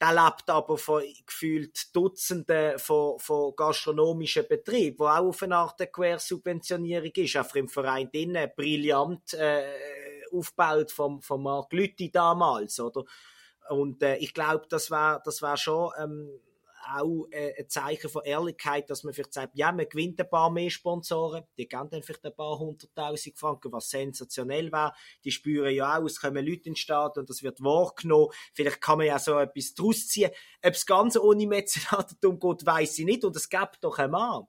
Der 0.00 0.12
lebt 0.14 0.48
aber 0.48 0.78
von 0.78 1.02
gefühlt 1.26 1.94
Dutzenden 1.94 2.78
von, 2.78 3.18
von 3.18 3.54
gastronomischen 3.54 4.46
Betrieben, 4.48 4.98
wo 4.98 5.06
auch 5.06 5.26
auf 5.26 5.42
eine 5.42 5.56
Art 5.56 5.80
eine 5.80 5.90
Quersubventionierung 5.90 7.12
ist, 7.14 7.36
einfach 7.36 7.56
im 7.56 7.68
Verein 7.68 8.10
drinnen, 8.10 8.50
brillant 8.56 9.34
äh, 9.34 9.64
aufgebaut 10.32 10.90
vom, 10.90 11.20
vom 11.20 11.42
Marc 11.42 11.72
Lütti 11.72 12.10
damals, 12.10 12.80
oder? 12.80 13.04
Und 13.68 14.02
äh, 14.02 14.16
ich 14.16 14.32
glaube, 14.32 14.66
das 14.68 14.90
war 14.90 15.20
das 15.22 15.42
war 15.42 15.56
schon 15.56 15.92
ähm, 15.98 16.40
auch 16.88 17.26
äh, 17.30 17.54
ein 17.58 17.68
Zeichen 17.68 18.10
von 18.10 18.24
Ehrlichkeit, 18.24 18.90
dass 18.90 19.04
man 19.04 19.14
vielleicht 19.14 19.34
sagt, 19.34 19.56
ja, 19.56 19.72
man 19.72 19.88
gewinnt 19.88 20.20
ein 20.20 20.28
paar 20.28 20.50
mehr 20.50 20.70
Sponsoren, 20.70 21.44
die 21.56 21.68
geben 21.68 21.88
dann 21.90 22.02
vielleicht 22.02 22.24
ein 22.24 22.34
paar 22.34 22.58
hunderttausend 22.58 23.38
Franken, 23.38 23.72
was 23.72 23.90
sensationell 23.90 24.72
wäre. 24.72 24.92
Die 25.24 25.30
spüren 25.30 25.74
ja 25.74 25.98
auch, 25.98 26.04
es 26.04 26.20
kommen 26.20 26.44
Leute 26.44 26.68
in 26.68 26.72
den 26.72 26.76
Staat 26.76 27.18
und 27.18 27.28
das 27.28 27.42
wird 27.42 27.60
wahrgenommen. 27.62 28.28
Vielleicht 28.54 28.80
kann 28.80 28.98
man 28.98 29.06
ja 29.06 29.18
so 29.18 29.38
etwas 29.38 29.74
draus 29.74 30.08
ziehen. 30.08 30.30
Ob 30.62 30.74
es 30.74 30.86
ganz 30.86 31.16
ohne 31.16 31.46
Mäzenatentum 31.46 32.38
geht, 32.38 32.66
weiß 32.66 32.98
ich 32.98 33.04
nicht. 33.04 33.24
Und 33.24 33.36
es 33.36 33.48
gibt 33.48 33.78
doch 33.82 33.98
einen 33.98 34.12
Mann, 34.12 34.46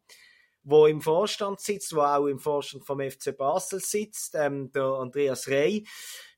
wo 0.63 0.85
im 0.85 1.01
Vorstand 1.01 1.59
sitzt, 1.59 1.95
wo 1.95 2.01
auch 2.01 2.27
im 2.27 2.39
Vorstand 2.39 2.85
vom 2.85 2.99
FC 2.99 3.35
Basel 3.35 3.79
sitzt, 3.79 4.35
ähm, 4.35 4.71
der 4.71 4.83
Andreas 4.83 5.47
Rey, 5.47 5.85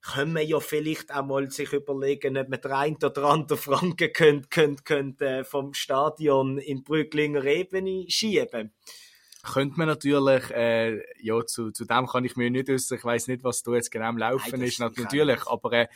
können 0.01 0.33
wir 0.35 0.43
ja 0.43 0.59
vielleicht 0.59 1.13
auch 1.13 1.25
mal 1.25 1.49
sich 1.49 1.71
überlegen, 1.71 2.37
ob 2.37 2.49
man 2.49 2.61
den 2.61 2.71
einen 2.71 2.95
oder 2.97 3.23
anderen 3.23 3.57
Franken 3.57 4.11
könnte, 4.13 4.49
könnte, 4.49 4.83
könnte, 4.83 5.25
äh, 5.25 5.43
vom 5.43 5.73
Stadion 5.73 6.57
in 6.57 6.83
Brücklinger 6.83 7.43
Ebene 7.45 8.05
schieben 8.09 8.73
könnte 9.43 9.77
man 9.77 9.87
natürlich, 9.87 10.49
äh, 10.51 11.01
ja, 11.21 11.45
zu, 11.45 11.71
zu 11.71 11.83
dem 11.83 12.07
kann 12.07 12.23
ich 12.23 12.37
mir 12.37 12.49
nicht 12.49 12.69
äußern. 12.69 12.97
Ich 12.97 13.03
weiß 13.03 13.27
nicht, 13.27 13.43
was 13.43 13.61
da 13.61 13.73
jetzt 13.73 13.91
genau 13.91 14.05
am 14.05 14.17
Laufen 14.17 14.51
Nein, 14.51 14.61
ist, 14.61 14.79
natürlich. 14.79 15.45
Aber 15.47 15.73
äh, 15.73 15.87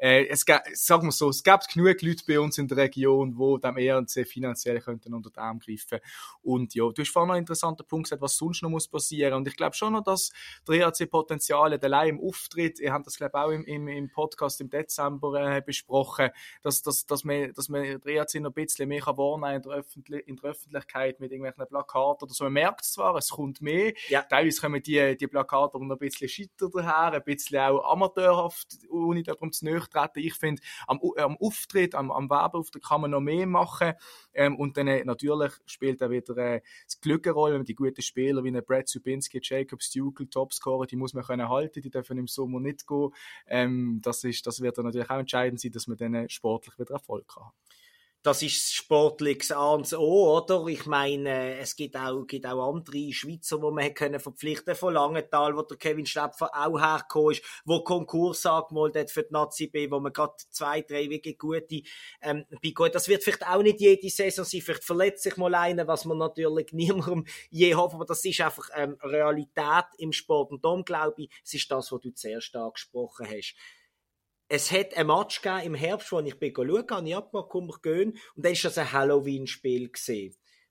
äh, 0.00 0.26
es 0.28 0.46
gibt, 0.46 0.62
sagen 0.74 1.08
wir 1.08 1.12
so, 1.12 1.28
es 1.28 1.42
gibt 1.42 1.68
genug 1.68 2.00
Leute 2.00 2.24
bei 2.26 2.40
uns 2.40 2.56
in 2.56 2.66
der 2.66 2.78
Region, 2.78 3.36
die 3.36 3.60
dem 3.60 3.76
ERC 3.76 4.26
finanziell 4.26 4.80
könnten 4.80 5.12
unter 5.12 5.30
den 5.30 5.38
Arm 5.38 5.58
greifen. 5.58 5.98
Und 6.42 6.74
ja, 6.74 6.88
du 6.90 7.02
hast 7.02 7.10
vorhin 7.10 7.28
noch 7.28 7.34
einen 7.34 7.42
interessanten 7.42 7.86
Punkt 7.86 8.06
gesagt, 8.06 8.22
was 8.22 8.36
sonst 8.36 8.62
noch 8.62 8.70
muss 8.70 8.88
passieren. 8.88 9.34
Und 9.34 9.46
ich 9.46 9.56
glaube 9.56 9.76
schon 9.76 9.92
noch, 9.92 10.02
dass 10.02 10.32
der 10.66 10.76
ERC 10.76 11.10
Potenzial 11.10 11.78
allein 11.78 12.16
im 12.16 12.20
Auftritt, 12.20 12.80
ihr 12.80 12.92
habt 12.92 13.06
das 13.06 13.16
glaube 13.16 13.32
ich 13.34 13.40
auch 13.40 13.50
im, 13.50 13.64
im, 13.66 13.88
im 13.88 14.10
Podcast 14.10 14.60
im 14.62 14.70
Dezember 14.70 15.56
äh, 15.56 15.60
besprochen, 15.60 16.30
dass, 16.62 16.80
dass, 16.80 17.04
dass 17.04 17.24
man, 17.24 17.52
dass 17.52 17.68
man 17.68 18.00
der 18.00 18.14
ERC 18.14 18.36
noch 18.36 18.50
ein 18.50 18.54
bisschen 18.54 18.88
mehr 18.88 19.02
kann 19.02 19.18
wahrnehmen 19.18 19.56
in 19.56 19.62
der, 19.62 19.72
Öffentlich 19.72 20.26
in 20.26 20.36
der 20.36 20.50
Öffentlichkeit 20.50 21.20
mit 21.20 21.30
irgendwelchen 21.30 21.66
Plakaten 21.66 22.24
oder 22.24 22.32
so. 22.32 22.44
Man 22.44 22.54
merkt 22.54 22.84
es 22.84 22.92
zwar, 22.92 23.14
es 23.16 23.28
kommt 23.28 23.60
mehr. 23.60 23.92
Ja. 24.08 24.22
Teilweise 24.22 24.60
kommen 24.62 24.82
die, 24.82 25.16
die 25.16 25.26
Plakate 25.26 25.78
noch 25.78 25.94
ein 25.94 25.98
bisschen 25.98 26.28
scheiter 26.28 26.70
daher, 26.72 27.12
ein 27.12 27.22
bisschen 27.22 27.58
auch 27.58 27.92
amateurhaft, 27.92 28.78
ohne 28.88 29.22
darum 29.22 29.52
zu 29.52 29.66
auftreten. 29.94 30.26
Ich 30.26 30.34
finde, 30.34 30.62
am, 30.86 31.00
am 31.16 31.36
Auftritt, 31.38 31.94
am, 31.94 32.10
am 32.10 32.28
Werbeauftritt 32.30 32.84
kann 32.84 33.00
man 33.02 33.10
noch 33.10 33.20
mehr 33.20 33.46
machen. 33.46 33.92
Ähm, 34.34 34.56
und 34.56 34.76
dann 34.76 34.88
äh, 34.88 35.04
natürlich 35.04 35.52
spielt 35.66 36.02
auch 36.02 36.10
wieder 36.10 36.36
äh, 36.36 36.60
das 36.84 37.00
Glück 37.00 37.26
eine 37.26 37.34
Rolle, 37.34 37.58
wenn 37.58 37.64
die 37.64 37.74
guten 37.74 38.02
Spieler 38.02 38.44
wie 38.44 38.50
Brad 38.60 38.88
Subinski, 38.88 39.40
Jacob 39.42 39.82
Stukel, 39.82 40.26
Topscorer, 40.28 40.86
die 40.86 40.96
muss 40.96 41.14
man 41.14 41.24
können 41.24 41.48
halten, 41.48 41.80
die 41.80 41.90
dürfen 41.90 42.18
im 42.18 42.26
Sommer 42.26 42.60
nicht 42.60 42.86
gehen. 42.86 43.10
Ähm, 43.46 44.00
das, 44.02 44.24
ist, 44.24 44.46
das 44.46 44.60
wird 44.60 44.78
dann 44.78 44.86
natürlich 44.86 45.10
auch 45.10 45.18
entscheidend 45.18 45.60
sein, 45.60 45.72
dass 45.72 45.86
man 45.86 45.96
dann 45.96 46.28
sportlich 46.28 46.78
wieder 46.78 46.94
Erfolg 46.94 47.26
hat 47.36 47.52
das 48.22 48.42
ist 48.42 48.74
sportliches 48.74 49.50
A 49.50 49.72
und 49.72 49.90
O, 49.94 50.36
oder? 50.36 50.66
Ich 50.66 50.84
meine, 50.84 51.56
es 51.58 51.74
gibt 51.74 51.96
auch, 51.96 52.26
gibt 52.26 52.46
auch 52.46 52.68
andere 52.68 53.12
Schweizer, 53.12 53.62
wo 53.62 53.70
man 53.70 53.94
können 53.94 54.20
verpflichten 54.20 54.74
von 54.74 54.92
Langenthal, 54.92 55.56
wo 55.56 55.62
der 55.62 55.78
Kevin 55.78 56.04
Schläpfer 56.04 56.50
auch 56.54 56.78
hergekommen 56.78 57.32
ist, 57.32 57.42
wo 57.64 57.82
Konkurs 57.82 58.44
angemeldet 58.44 59.04
hat 59.04 59.10
für 59.10 59.22
die 59.22 59.32
Nazi 59.32 59.68
B, 59.68 59.90
wo 59.90 60.00
man 60.00 60.12
gerade 60.12 60.34
zwei, 60.50 60.82
drei 60.82 61.08
wirklich 61.08 61.38
gute, 61.38 61.82
ähm, 62.20 62.44
bei 62.62 62.88
Das 62.90 63.08
wird 63.08 63.24
vielleicht 63.24 63.46
auch 63.46 63.62
nicht 63.62 63.80
jede 63.80 64.10
Saison 64.10 64.44
sein, 64.44 64.60
vielleicht 64.60 64.84
verletzt 64.84 65.22
sich 65.22 65.38
mal 65.38 65.54
einer, 65.54 65.86
was 65.86 66.04
man 66.04 66.18
natürlich 66.18 66.72
niemandem 66.72 67.24
je 67.48 67.74
hoffen, 67.74 67.96
aber 67.96 68.04
das 68.04 68.24
ist 68.24 68.40
einfach, 68.40 68.68
ähm, 68.76 68.98
Realität 69.02 69.86
im 69.96 70.12
Sport. 70.12 70.50
Und 70.52 70.64
darum 70.64 70.84
glaube 70.84 71.22
ich, 71.22 71.30
es 71.42 71.54
ist 71.54 71.70
das, 71.70 71.90
was 71.90 72.00
du 72.00 72.10
zuerst 72.10 72.54
angesprochen 72.54 73.26
hast 73.26 73.54
es 74.52 74.72
hat 74.72 74.94
ein 74.96 75.06
Match 75.06 75.42
gegeben 75.42 75.62
im 75.62 75.74
Herbst, 75.74 76.10
wo 76.10 76.18
ich 76.18 76.38
bin 76.38 76.52
schauen, 76.54 76.90
habe 76.90 77.08
ich 77.08 77.16
abgemacht, 77.16 77.82
gehen, 77.84 78.18
und 78.34 78.44
dann 78.44 78.52
war 78.52 78.62
das 78.62 78.78
ein 78.78 78.92
Halloween-Spiel 78.92 79.90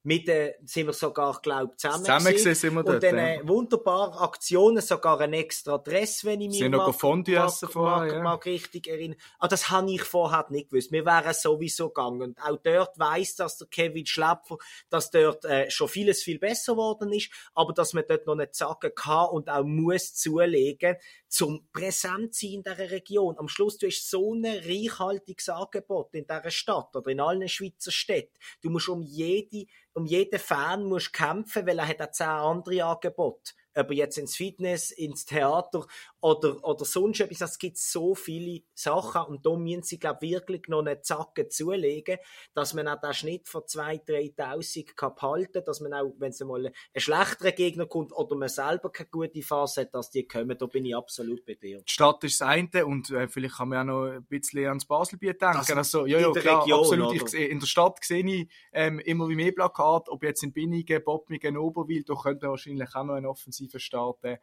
mit 0.03 0.29
äh, 0.29 0.53
sind 0.65 0.87
wir 0.87 0.93
sogar 0.93 1.39
glaub 1.41 1.77
zusammen, 1.79 2.05
zusammen 2.05 2.25
gewesen, 2.25 2.55
sind 2.55 2.73
wir 2.73 2.83
dort, 2.83 2.95
und 2.95 3.03
dann 3.03 3.17
äh, 3.17 3.41
wunderbaren 3.43 4.13
Aktionen 4.19 4.81
sogar 4.81 5.19
ein 5.19 5.33
extra 5.33 5.77
Dress 5.77 6.23
wenn 6.23 6.41
ich 6.41 6.49
mich 6.49 6.59
sind 6.59 6.71
mag, 6.71 6.87
noch 6.87 6.97
Fondue 6.97 7.35
essen 7.35 7.69
vorher, 7.69 8.13
ja. 8.13 8.23
mag 8.23 8.45
richtig 8.45 8.87
erinnern. 8.87 9.17
Aber 9.37 9.45
ah, 9.45 9.47
das 9.49 9.69
habe 9.69 9.91
ich 9.91 10.03
vorher 10.03 10.45
nicht 10.49 10.69
gewusst. 10.69 10.91
Wir 10.91 11.05
wären 11.05 11.33
sowieso 11.33 11.89
gegangen. 11.89 12.21
Und 12.21 12.41
auch 12.41 12.57
dort 12.63 12.97
weiß 12.97 13.35
dass 13.35 13.57
der 13.57 13.67
Kevin 13.67 14.05
Schläpfer 14.05 14.57
dass 14.89 15.11
dort 15.11 15.45
äh, 15.45 15.69
schon 15.69 15.87
vieles 15.87 16.23
viel 16.23 16.39
besser 16.39 16.73
geworden 16.73 17.11
ist 17.13 17.29
aber 17.53 17.73
dass 17.73 17.93
man 17.93 18.03
dort 18.07 18.25
noch 18.25 18.35
nicht 18.35 18.55
sagen 18.55 18.91
kann 18.95 19.29
und 19.29 19.49
auch 19.49 19.63
muss 19.63 20.15
zulegen 20.15 20.95
zum 21.27 21.67
präsent 21.71 22.33
sein 22.33 22.51
in 22.51 22.63
dieser 22.63 22.91
Region. 22.91 23.37
Am 23.37 23.47
Schluss 23.47 23.77
du 23.77 23.87
hast 23.87 24.09
so 24.09 24.33
ein 24.33 24.45
reichhaltiges 24.45 25.49
Angebot 25.49 26.13
in 26.13 26.25
dieser 26.25 26.51
Stadt 26.51 26.95
oder 26.95 27.09
in 27.11 27.19
allen 27.19 27.47
Schweizer 27.47 27.91
Städten. 27.91 28.37
Du 28.61 28.69
musst 28.69 28.89
um 28.89 29.03
jede 29.03 29.65
um 29.99 30.05
jeden 30.05 30.39
Fan 30.39 30.85
musst 30.85 31.13
kämpfen, 31.13 31.67
weil 31.67 31.79
er 31.79 31.87
hat 31.87 32.01
auch 32.01 32.11
zehn 32.11 32.27
andere 32.27 32.83
Angebote 32.85 33.53
ob 33.79 33.91
jetzt 33.91 34.17
ins 34.17 34.35
Fitness, 34.35 34.91
ins 34.91 35.25
Theater 35.25 35.85
oder, 36.21 36.63
oder 36.63 36.85
sonst 36.85 37.21
etwas. 37.21 37.41
Es 37.41 37.59
gibt 37.59 37.77
so 37.77 38.15
viele 38.15 38.61
Sachen 38.73 39.23
und 39.23 39.45
da 39.45 39.55
müssen 39.55 39.83
sie, 39.83 39.99
glaube 39.99 40.21
wirklich 40.21 40.67
noch 40.67 40.79
eine 40.79 41.01
Zacke 41.01 41.47
zulegen, 41.47 42.17
dass 42.53 42.73
man 42.73 42.87
auch 42.87 42.99
den 42.99 43.13
Schnitt 43.13 43.47
von 43.47 43.61
2.000, 43.61 44.35
3.000 44.35 44.95
kann 44.95 45.15
behalten 45.15 45.63
dass 45.65 45.79
man 45.79 45.93
auch, 45.93 46.13
wenn 46.17 46.31
es 46.31 46.39
mal 46.41 46.67
ein 46.67 46.73
schlechterer 46.95 47.51
Gegner 47.51 47.85
kommt 47.85 48.11
oder 48.11 48.35
man 48.35 48.49
selber 48.49 48.91
keine 48.91 49.09
gute 49.09 49.41
Phase 49.41 49.81
hat, 49.81 49.93
dass 49.93 50.09
die 50.09 50.27
kommen, 50.27 50.57
da 50.57 50.65
bin 50.65 50.85
ich 50.85 50.95
absolut 50.95 51.45
bei 51.45 51.55
dir. 51.55 51.79
Die 51.79 51.91
Stadt 51.91 52.23
ist 52.23 52.41
das 52.41 52.47
eine 52.47 52.85
und 52.85 53.09
äh, 53.11 53.27
vielleicht 53.27 53.55
kann 53.55 53.69
man 53.69 53.89
auch 53.89 53.93
noch 53.93 54.11
ein 54.11 54.25
bisschen 54.25 54.65
ans 54.67 54.85
Baselbiet 54.85 55.41
denken. 55.41 55.57
Das 55.57 55.71
also, 55.71 56.05
ja, 56.05 56.19
ja, 56.19 56.31
klar, 56.31 56.63
Region, 56.63 56.79
absolut. 56.79 57.33
Ich, 57.33 57.33
in 57.33 57.59
der 57.59 57.67
Stadt 57.67 58.03
sehe 58.03 58.25
ich 58.25 58.49
ähm, 58.73 58.99
immer 58.99 59.29
wie 59.29 59.35
mehr 59.35 59.51
Plakate, 59.51 60.11
ob 60.11 60.23
jetzt 60.23 60.43
in 60.43 60.53
Binningen, 60.53 61.03
Bottmingen, 61.03 61.57
Oberwil, 61.57 62.03
da 62.03 62.15
könnte 62.15 62.45
man 62.45 62.51
wahrscheinlich 62.51 62.95
auch 62.95 63.03
noch 63.03 63.13
eine 63.13 63.29
Offensive 63.29 63.68
Starten, 63.77 64.39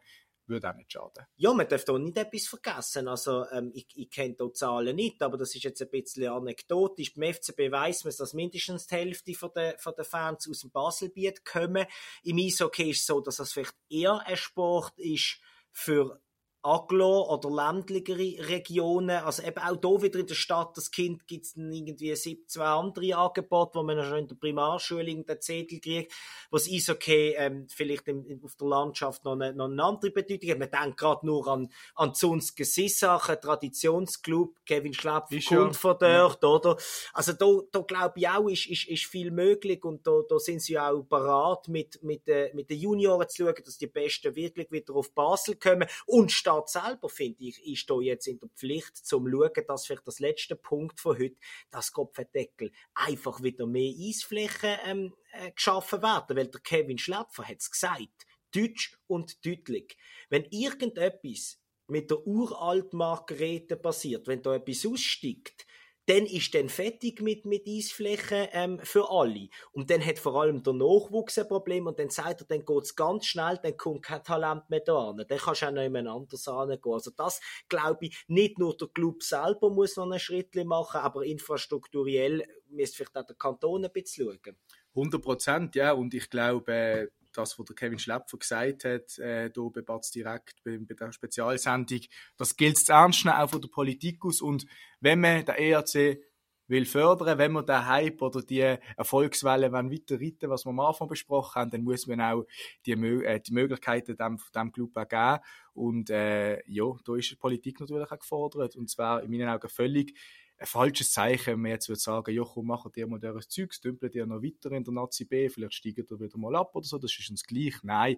würde 0.47 0.69
auch 0.69 0.75
nicht 0.75 0.91
schaden. 0.91 1.25
Ja, 1.35 1.53
man 1.53 1.67
darf 1.67 1.83
da 1.83 1.97
nicht 1.97 2.17
etwas 2.17 2.47
vergessen. 2.47 3.07
Also, 3.07 3.45
ähm, 3.51 3.71
ich, 3.73 3.87
ich 3.95 4.09
kenne 4.09 4.35
die 4.39 4.53
Zahlen 4.53 4.95
nicht, 4.95 5.21
aber 5.21 5.37
das 5.37 5.53
ist 5.55 5.63
jetzt 5.63 5.81
ein 5.81 5.89
bisschen 5.89 6.29
anekdotisch. 6.29 7.13
Beim 7.13 7.33
FCB 7.33 7.71
weiss 7.71 8.03
man, 8.03 8.13
dass 8.17 8.33
mindestens 8.33 8.87
die 8.87 8.95
Hälfte 8.95 9.33
von 9.33 9.51
der, 9.55 9.77
von 9.77 9.93
der 9.95 10.05
Fans 10.05 10.47
aus 10.49 10.61
dem 10.61 10.71
Baselbiet 10.71 11.45
kommen. 11.45 11.85
Im 12.23 12.37
Eishockey 12.37 12.91
ist 12.91 13.01
es 13.01 13.05
so, 13.05 13.19
dass 13.19 13.37
das 13.37 13.53
vielleicht 13.53 13.75
eher 13.89 14.25
ein 14.25 14.37
Sport 14.37 14.97
ist 14.97 15.39
für 15.71 16.21
Aglo- 16.67 17.29
oder 17.29 17.49
ländlichere 17.49 18.49
Regionen, 18.49 19.23
also 19.23 19.41
eben 19.41 19.59
auch 19.59 19.79
hier 19.81 20.01
wieder 20.01 20.19
in 20.19 20.27
der 20.27 20.35
Stadt, 20.35 20.75
das 20.75 20.91
Kind 20.91 21.25
gibt 21.25 21.45
es 21.45 21.55
irgendwie 21.55 22.13
17 22.13 22.61
andere 22.61 23.15
Angebote, 23.15 23.79
wo 23.79 23.83
man 23.83 24.03
schon 24.03 24.17
in 24.17 24.27
der 24.27 24.35
Primarschule 24.35 25.05
den 25.05 25.41
Zettel 25.41 25.79
kriegt, 25.79 26.11
was 26.51 26.67
ist 26.67 26.89
okay, 26.89 27.35
ähm, 27.37 27.67
vielleicht 27.69 28.07
in, 28.09 28.41
auf 28.43 28.55
der 28.55 28.67
Landschaft 28.67 29.23
noch 29.23 29.33
eine, 29.33 29.53
noch 29.53 29.69
eine 29.69 29.81
andere 29.81 30.11
Bedeutung 30.11 30.49
hat. 30.49 30.59
Man 30.59 30.69
denkt 30.69 30.97
gerade 30.97 31.25
nur 31.25 31.47
an, 31.47 31.69
an 31.95 32.13
Zunske 32.13 32.65
Sissach, 32.65 33.33
Traditionsclub, 33.35 34.65
Kevin 34.65 34.93
Schlepp 34.93 35.25
kommt 35.47 35.77
von 35.77 35.95
dort, 35.99 36.43
ja. 36.43 36.49
oder? 36.49 36.77
Also 37.13 37.33
da, 37.33 37.45
da 37.71 37.79
glaube 37.79 38.19
ich 38.19 38.27
auch, 38.27 38.49
ist, 38.49 38.67
ist, 38.67 38.87
ist 38.87 39.05
viel 39.05 39.31
möglich 39.31 39.83
und 39.85 40.05
da, 40.05 40.21
da 40.27 40.37
sind 40.37 40.61
sie 40.61 40.77
auch 40.77 41.01
parat, 41.03 41.69
mit, 41.69 42.03
mit, 42.03 42.27
äh, 42.27 42.51
mit 42.53 42.69
den 42.69 42.79
Junioren 42.79 43.29
zu 43.29 43.45
schauen, 43.45 43.63
dass 43.63 43.77
die 43.77 43.87
Besten 43.87 44.35
wirklich 44.35 44.69
wieder 44.71 44.95
auf 44.95 45.13
Basel 45.13 45.55
kommen 45.55 45.87
und 46.05 46.31
Staat 46.57 46.69
selber, 46.69 47.09
finde 47.09 47.43
ich, 47.43 47.63
ist 47.65 47.89
da 47.89 47.99
jetzt 47.99 48.27
in 48.27 48.39
der 48.39 48.49
Pflicht, 48.49 48.97
zum 48.97 49.29
schauen, 49.29 49.51
dass 49.67 49.85
vielleicht 49.85 50.07
das 50.07 50.19
letzte 50.19 50.55
Punkt 50.55 50.99
von 50.99 51.17
heute, 51.17 51.35
das 51.69 51.91
Kopfendeckel, 51.91 52.71
einfach 52.95 53.43
wieder 53.43 53.67
mehr 53.67 53.93
Eisflächen 53.95 54.77
ähm, 54.85 55.13
äh, 55.33 55.51
geschaffen 55.51 56.01
werden, 56.01 56.35
weil 56.35 56.47
der 56.47 56.61
Kevin 56.61 56.97
Schläpfer 56.97 57.47
hat 57.47 57.59
es 57.59 57.69
gesagt, 57.69 58.25
deutsch 58.53 58.97
und 59.07 59.45
deutlich. 59.45 59.97
Wenn 60.29 60.45
irgendetwas 60.45 61.59
mit 61.87 62.09
der 62.09 62.25
uralt 62.25 62.93
Margarete 62.93 63.77
passiert, 63.77 64.27
wenn 64.27 64.41
da 64.41 64.55
etwas 64.55 64.85
aussteigt, 64.85 65.66
dann 66.07 66.25
ist 66.25 66.55
dann 66.55 66.69
fertig 66.69 67.21
mit, 67.21 67.45
mit 67.45 67.67
Eisflächen 67.67 68.47
ähm, 68.53 68.79
für 68.81 69.11
alle. 69.11 69.49
Und 69.73 69.89
dann 69.89 70.03
hat 70.03 70.19
vor 70.19 70.41
allem 70.41 70.63
der 70.63 70.73
Nachwuchs 70.73 71.37
ein 71.37 71.47
Problem 71.49 71.85
und 71.85 71.99
dann 71.99 72.09
sagt 72.09 72.41
er, 72.41 72.47
dann 72.47 72.65
geht's 72.65 72.95
ganz 72.95 73.25
schnell, 73.25 73.59
dann 73.61 73.75
kommt 73.75 74.03
kein 74.03 74.23
Talent 74.23 74.69
mehr 74.69 74.79
da 74.79 75.09
an. 75.09 75.25
Dann 75.27 75.37
kannst 75.37 75.61
du 75.61 75.67
auch 75.67 75.71
noch 75.71 75.81
jemand 75.81 76.07
anders 76.07 76.47
angehen. 76.47 76.79
Also 76.93 77.11
das, 77.15 77.41
glaube 77.67 78.05
ich, 78.05 78.23
nicht 78.27 78.57
nur 78.57 78.77
der 78.77 78.87
Club 78.87 79.21
selber 79.21 79.69
muss 79.69 79.97
noch 79.97 80.05
einen 80.05 80.19
Schritt 80.19 80.55
machen, 80.55 81.01
aber 81.01 81.25
infrastrukturell 81.25 82.41
müsste 82.69 82.97
vielleicht 82.97 83.17
auch 83.17 83.25
der 83.25 83.35
Kanton 83.35 83.83
ein 83.83 83.91
bisschen 83.91 84.31
schauen. 84.31 84.55
100 84.95 85.21
Prozent, 85.21 85.75
ja. 85.75 85.91
Und 85.91 86.13
ich 86.13 86.29
glaube, 86.29 87.11
das, 87.37 87.57
was 87.57 87.65
der 87.65 87.75
Kevin 87.75 87.99
Schläpfer 87.99 88.37
gesagt 88.37 88.85
hat, 88.85 89.17
äh, 89.19 89.51
hier 89.53 89.71
bei 89.73 89.81
Batz 89.81 90.11
direkt, 90.11 90.63
bei, 90.63 90.77
bei 90.77 90.95
der 90.95 91.11
Spezialsendung, 91.11 92.01
das 92.37 92.55
gilt 92.55 92.77
zu 92.77 92.91
ernst 92.91 93.25
nehmen, 93.25 93.37
auch 93.37 93.49
von 93.49 93.61
der 93.61 93.69
Politik 93.69 94.23
aus. 94.25 94.41
Und 94.41 94.65
wenn 94.99 95.21
man 95.21 95.45
der 95.45 95.59
ERC 95.59 96.19
will 96.67 96.85
fördern, 96.85 97.37
wenn 97.37 97.53
wir 97.53 97.63
den 97.63 97.87
Hype 97.87 98.21
oder 98.21 98.41
die 98.41 98.77
Erfolgswelle 98.97 99.71
weiter 99.71 100.19
reiten, 100.19 100.49
was 100.49 100.65
wir 100.65 100.69
am 100.69 100.79
Anfang 100.79 101.07
besprochen 101.07 101.55
haben, 101.55 101.71
dann 101.71 101.83
muss 101.83 102.07
man 102.07 102.21
auch 102.21 102.43
die, 102.85 102.91
äh, 102.91 103.39
die 103.39 103.53
Möglichkeiten 103.53 104.17
dem, 104.17 104.39
dem 104.53 104.71
Club 104.71 104.97
auch 104.97 105.07
geben. 105.07 105.39
Und 105.73 106.09
äh, 106.09 106.61
ja, 106.67 106.91
da 107.05 107.15
ist 107.15 107.31
die 107.31 107.35
Politik 107.35 107.79
natürlich 107.79 108.11
auch 108.11 108.19
gefordert. 108.19 108.75
Und 108.75 108.89
zwar 108.89 109.23
in 109.23 109.31
meinen 109.31 109.49
Augen 109.49 109.69
völlig 109.69 110.13
ein 110.59 110.65
falsches 110.65 111.11
Zeichen, 111.11 111.53
wenn 111.53 111.61
man 111.61 111.71
jetzt 111.71 111.87
würde 111.87 111.99
sagen, 111.99 112.33
ja 112.33 112.43
komm, 112.43 112.67
machen 112.67 112.91
dir 112.91 113.07
mal 113.07 113.19
dieses 113.19 113.47
Zeug, 113.47 113.71
dümpeln 113.83 114.11
dir 114.11 114.25
noch 114.25 114.41
weiter 114.41 114.71
in 114.71 114.83
der 114.83 114.93
Nazi 114.93 115.25
B, 115.25 115.49
vielleicht 115.49 115.75
steigen 115.75 116.05
ihr 116.09 116.19
wieder 116.19 116.37
mal 116.37 116.55
ab 116.55 116.75
oder 116.75 116.85
so, 116.85 116.97
das 116.97 117.17
ist 117.17 117.29
uns 117.29 117.43
gleich. 117.43 117.75
Nein, 117.83 118.17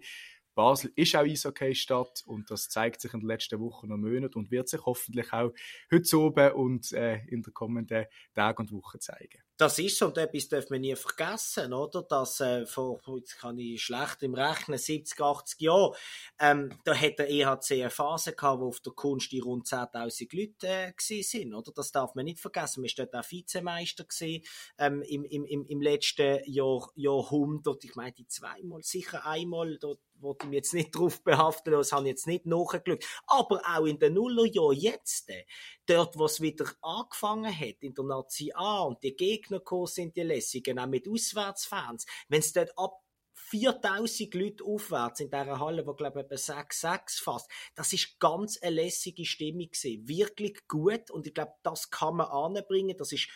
Basel 0.60 0.92
ist 0.98 1.16
auch 1.16 1.22
Eishockey-Stadt 1.22 2.24
und 2.26 2.52
das 2.52 2.68
zeigt 2.68 3.00
sich 3.00 3.14
in 3.14 3.22
den 3.22 3.30
letzten 3.30 3.62
Wochen 3.62 3.94
und 3.94 4.02
Monaten 4.02 4.38
und 4.38 4.52
wird 4.52 4.68
sich 4.68 4.86
hoffentlich 4.86 5.32
auch 5.32 5.54
heute 5.90 6.20
oben 6.20 6.52
und 6.52 6.92
äh, 6.92 7.20
in 7.28 7.44
den 7.44 7.54
kommenden 7.54 8.08
Tagen 8.34 8.64
und 8.64 8.74
Wochen 8.74 9.00
zeigen. 9.00 9.42
Das 9.56 9.80
ist 9.80 9.98
so, 9.98 10.08
und 10.08 10.18
etwas 10.18 10.50
darf 10.50 10.70
man 10.70 10.82
nie 10.82 10.96
vergessen, 10.98 11.74
oder? 11.74 12.02
Dass 12.04 12.42
äh, 12.42 12.66
vor, 12.66 13.00
jetzt 13.18 13.40
kann 13.40 13.58
ich 13.58 13.82
schlecht 13.82 14.22
im 14.22 14.34
Rechnen, 14.34 14.78
70, 14.78 15.22
80 15.22 15.62
Jahren, 15.62 15.96
ähm, 16.40 16.78
da 16.84 16.94
hat 16.94 17.20
der 17.20 17.30
EHC 17.30 17.82
eine 17.82 17.90
Phase 17.90 18.34
gehabt, 18.34 18.60
wo 18.60 18.68
auf 18.68 18.82
der 18.82 18.92
Kunst 18.94 19.32
die 19.32 19.40
rund 19.40 19.66
10.000 19.66 20.38
Leute 20.38 20.68
äh, 20.68 21.22
sind, 21.22 21.54
oder? 21.54 21.72
Das 21.74 21.94
darf 21.94 22.16
man 22.16 22.26
nicht 22.26 22.40
vergessen. 22.40 22.82
Man 22.82 22.90
war 22.90 23.06
dort 23.06 23.16
auch 23.16 23.32
Vizemeister 23.32 24.04
gewesen, 24.04 24.44
ähm, 24.78 25.04
im, 25.04 25.24
im, 25.24 25.46
im, 25.46 25.66
im 25.66 25.82
letzten 25.82 26.40
Jahr, 26.46 26.90
Jahrhundert. 26.96 27.86
Ich 27.86 27.96
meine, 27.96 28.12
die 28.12 28.28
zweimal, 28.28 28.84
sicher 28.84 29.26
einmal, 29.26 29.78
dort 29.78 30.00
wollte 30.22 30.46
ich 30.46 30.50
mich 30.50 30.58
jetzt 30.58 30.74
nicht 30.74 30.96
drauf 30.96 31.24
behaften, 31.24 31.74
das 31.74 31.92
habe 31.92 32.04
ich 32.04 32.10
jetzt 32.10 32.28
nicht 32.28 32.46
nachgeschaut. 32.46 33.06
Aber 33.28 33.62
auch 33.66 33.86
in 33.86 34.00
den 34.00 34.14
Nullerjahren 34.14 34.78
jetzt, 34.78 35.30
äh, 35.30 35.46
dort, 35.86 36.18
wo 36.18 36.26
es 36.26 36.42
wieder 36.42 36.66
angefangen 36.82 37.58
hat, 37.58 37.78
in 37.82 37.94
der 37.94 38.06
Nazi 38.06 38.52
A 38.54 38.82
und 38.82 39.04
die 39.04 39.16
Gegner 39.16 39.62
sind, 39.86 40.16
die 40.16 40.22
Lässigen, 40.22 40.80
auch 40.80 40.88
mit 40.88 41.08
Auswärtsfans, 41.08 42.06
wenn 42.28 42.40
es 42.40 42.54
dort 42.54 42.78
ab 42.78 43.02
4000 43.50 44.34
Leute 44.36 44.64
aufwärts 44.64 45.22
in 45.22 45.30
dieser 45.30 45.60
Halle, 45.60 45.86
wo 45.88 45.94
glaube 45.94 46.20
ich 46.20 46.26
etwa 46.26 46.38
6, 46.38 46.82
6 46.82 47.20
fast. 47.20 47.50
Das 47.74 47.94
ist 47.94 48.20
ganz 48.20 48.58
eine 48.62 48.76
lässige 48.76 49.26
Stimmung 49.26 49.70
gewesen. 49.72 50.08
Wirklich 50.08 50.68
gut 50.68 51.10
und 51.10 51.26
ich 51.26 51.34
glaube, 51.34 51.54
das 51.64 51.90
kann 51.90 52.18
man 52.18 52.28
anbringen. 52.28 52.96
Das 52.98 53.12
ist 53.12 53.30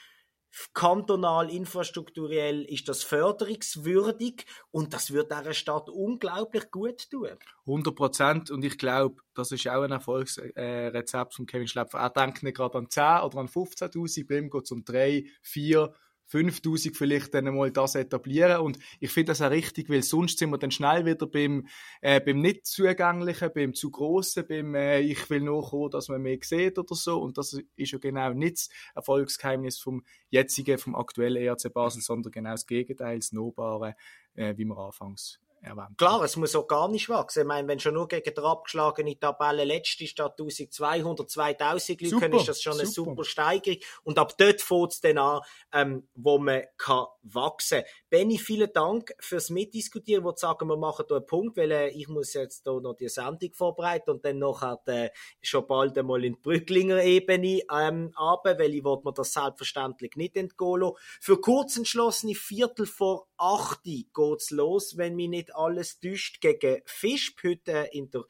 kantonal, 0.73 1.49
infrastrukturell 1.49 2.63
ist 2.63 2.87
das 2.87 3.03
förderungswürdig 3.03 4.45
und 4.71 4.93
das 4.93 5.11
wird 5.11 5.31
dieser 5.31 5.53
Stadt 5.53 5.89
unglaublich 5.89 6.69
gut 6.71 7.09
tun. 7.09 7.29
100 7.65 7.95
Prozent 7.95 8.51
und 8.51 8.63
ich 8.63 8.77
glaube, 8.77 9.21
das 9.33 9.51
ist 9.51 9.67
auch 9.67 9.81
ein 9.81 9.91
Erfolgsrezept 9.91 11.33
von 11.33 11.45
Kevin 11.45 11.67
Schlepfer. 11.67 11.99
Er 11.99 12.09
denkt 12.09 12.43
nicht 12.43 12.57
gerade 12.57 12.77
an 12.77 12.89
10 12.89 13.21
oder 13.23 13.37
an 13.39 13.47
15'000, 13.47 14.27
bei 14.27 14.37
ihm 14.37 14.49
geht 14.49 14.63
es 14.63 14.71
um 14.71 14.83
3, 14.83 15.25
4, 15.41 15.93
5000 16.33 16.97
vielleicht 16.97 17.33
dann 17.35 17.53
mal 17.53 17.71
das 17.71 17.93
etablieren. 17.93 18.61
Und 18.61 18.79
ich 18.99 19.11
finde 19.11 19.31
das 19.31 19.41
auch 19.41 19.51
richtig, 19.51 19.87
weil 19.89 20.01
sonst 20.01 20.39
sind 20.39 20.49
wir 20.49 20.57
dann 20.57 20.71
schnell 20.71 21.05
wieder 21.05 21.27
beim, 21.27 21.67
äh, 22.01 22.19
beim 22.19 22.39
nicht 22.39 22.65
zugänglichen, 22.65 23.51
beim 23.53 23.75
zu 23.75 23.91
grossen, 23.91 24.45
beim 24.47 24.73
äh, 24.73 24.99
ich 25.01 25.29
will 25.29 25.41
nur 25.41 25.69
kommen, 25.69 25.91
dass 25.91 26.09
man 26.09 26.23
mehr 26.23 26.39
sieht 26.41 26.79
oder 26.79 26.95
so. 26.95 27.21
Und 27.21 27.37
das 27.37 27.61
ist 27.75 27.91
ja 27.91 27.99
genau 27.99 28.33
nicht 28.33 28.57
das 28.57 28.69
Erfolgsgeheimnis 28.95 29.77
vom 29.77 30.03
jetzigen, 30.31 30.79
vom 30.79 30.95
aktuellen 30.95 31.43
ERC 31.43 31.71
Basel, 31.71 32.01
sondern 32.01 32.31
genau 32.31 32.51
das 32.51 32.65
Gegenteil, 32.65 33.19
das 33.19 33.31
Nobare, 33.31 33.95
äh, 34.33 34.57
wie 34.57 34.65
wir 34.65 34.77
anfangs 34.77 35.39
erwähnt. 35.63 35.97
Klar, 35.97 36.23
es 36.23 36.35
muss 36.35 36.55
auch 36.55 36.67
gar 36.67 36.87
nicht 36.87 37.09
wachsen. 37.09 37.41
Ich 37.41 37.47
meine, 37.47 37.67
wenn 37.67 37.79
schon 37.79 37.93
nur 37.93 38.07
gegen 38.07 38.33
der 38.33 38.43
abgeschlagene 38.43 39.17
Tabelle 39.19 39.63
letzte 39.63 40.07
statt 40.07 40.35
1200, 40.39 41.29
2000 41.29 42.01
Leute 42.01 42.15
können, 42.17 42.33
ist 42.35 42.47
das 42.47 42.61
schon 42.61 42.73
eine 42.73 42.85
super, 42.85 43.11
super 43.11 43.23
Steigerung. 43.23 43.79
Und 44.03 44.19
ab 44.19 44.37
dort 44.37 44.61
fängt 44.61 44.93
es 44.93 45.01
dann 45.01 45.17
an, 45.17 45.41
ähm, 45.71 46.07
wo 46.15 46.37
man 46.37 46.63
kann 46.77 47.05
wachsen. 47.23 47.83
Benny, 48.09 48.37
vielen 48.37 48.71
Dank 48.73 49.13
fürs 49.19 49.49
Mitdiskutieren, 49.49 50.23
wo 50.23 50.33
sagen, 50.35 50.67
wir 50.67 50.77
machen 50.77 51.05
hier 51.07 51.17
einen 51.17 51.25
Punkt, 51.25 51.57
weil 51.57 51.71
äh, 51.71 51.89
ich 51.89 52.07
muss 52.07 52.33
jetzt 52.33 52.63
hier 52.63 52.81
noch 52.81 52.95
die 52.95 53.09
Sendung 53.09 53.53
vorbereiten 53.53 54.11
und 54.11 54.25
dann 54.25 54.39
nachher 54.39 54.79
äh, 54.85 55.09
schon 55.41 55.65
bald 55.67 55.97
einmal 55.97 56.23
in 56.23 56.33
die 56.33 56.39
Brücklinger 56.39 57.03
Ebene 57.03 57.61
ähm, 57.71 58.13
runter, 58.17 58.59
weil 58.59 58.73
ich 58.73 58.83
mir 58.83 59.13
das 59.13 59.33
selbstverständlich 59.33 60.15
nicht 60.15 60.35
entgehen 60.35 60.81
lassen. 60.81 60.95
Für 61.21 61.39
kurz 61.39 61.77
entschlossene 61.77 62.35
Viertel 62.35 62.85
vor 62.85 63.27
8 63.43 63.83
geht's 63.83 64.51
los, 64.51 64.95
wenn 64.95 65.17
mich 65.17 65.27
nicht 65.27 65.53
alles 65.53 65.99
täuscht, 65.99 66.39
gegen 66.39 66.81
Fischb 66.85 67.43
heute 67.43 67.89
in 67.91 68.09
der 68.09 68.23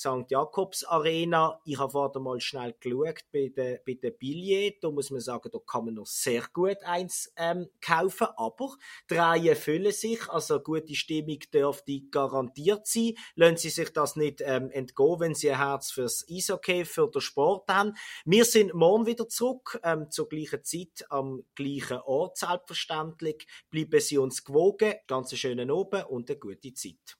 St. 0.00 0.30
Jakobs 0.30 0.82
Arena. 0.84 1.60
Ich 1.66 1.78
habe 1.78 1.90
vorher 1.92 2.18
mal 2.22 2.40
schnell 2.40 2.74
geschaut 2.80 3.20
bei 3.30 3.52
den, 3.54 3.80
bei 3.84 3.92
den 4.02 4.16
Billets. 4.18 4.78
Da 4.80 4.90
muss 4.90 5.10
man 5.10 5.20
sagen, 5.20 5.50
da 5.52 5.58
kann 5.58 5.84
man 5.84 5.94
noch 5.94 6.06
sehr 6.06 6.42
gut 6.54 6.82
eins 6.84 7.30
ähm, 7.36 7.68
kaufen. 7.82 8.28
Aber 8.38 8.76
die 9.10 9.14
Reihen 9.14 9.54
füllen 9.54 9.92
sich, 9.92 10.26
also 10.30 10.58
gute 10.60 10.94
Stimmung 10.94 11.40
dürfte 11.52 12.00
garantiert 12.10 12.86
sein. 12.86 13.12
Lassen 13.34 13.58
Sie 13.58 13.68
sich 13.68 13.92
das 13.92 14.16
nicht 14.16 14.40
ähm, 14.40 14.70
entgehen, 14.70 15.20
wenn 15.20 15.34
Sie 15.34 15.50
ein 15.50 15.58
Herz 15.58 15.90
fürs 15.90 16.24
Eishockey, 16.30 16.86
für 16.86 17.10
den 17.10 17.20
Sport 17.20 17.68
haben. 17.68 17.94
Wir 18.24 18.46
sind 18.46 18.72
morgen 18.72 19.04
wieder 19.04 19.28
zurück, 19.28 19.78
ähm, 19.82 20.10
zur 20.10 20.30
gleichen 20.30 20.64
Zeit, 20.64 21.04
am 21.10 21.44
gleichen 21.54 22.00
Ort, 22.06 22.38
selbstverständlich. 22.38 23.46
Bleiben 23.68 24.00
Sie 24.00 24.16
uns 24.16 24.44
gewogen. 24.44 24.94
Ganz 25.06 25.36
schönen 25.36 25.70
Abend 25.70 26.06
und 26.08 26.30
eine 26.30 26.38
gute 26.38 26.72
Zeit. 26.72 27.19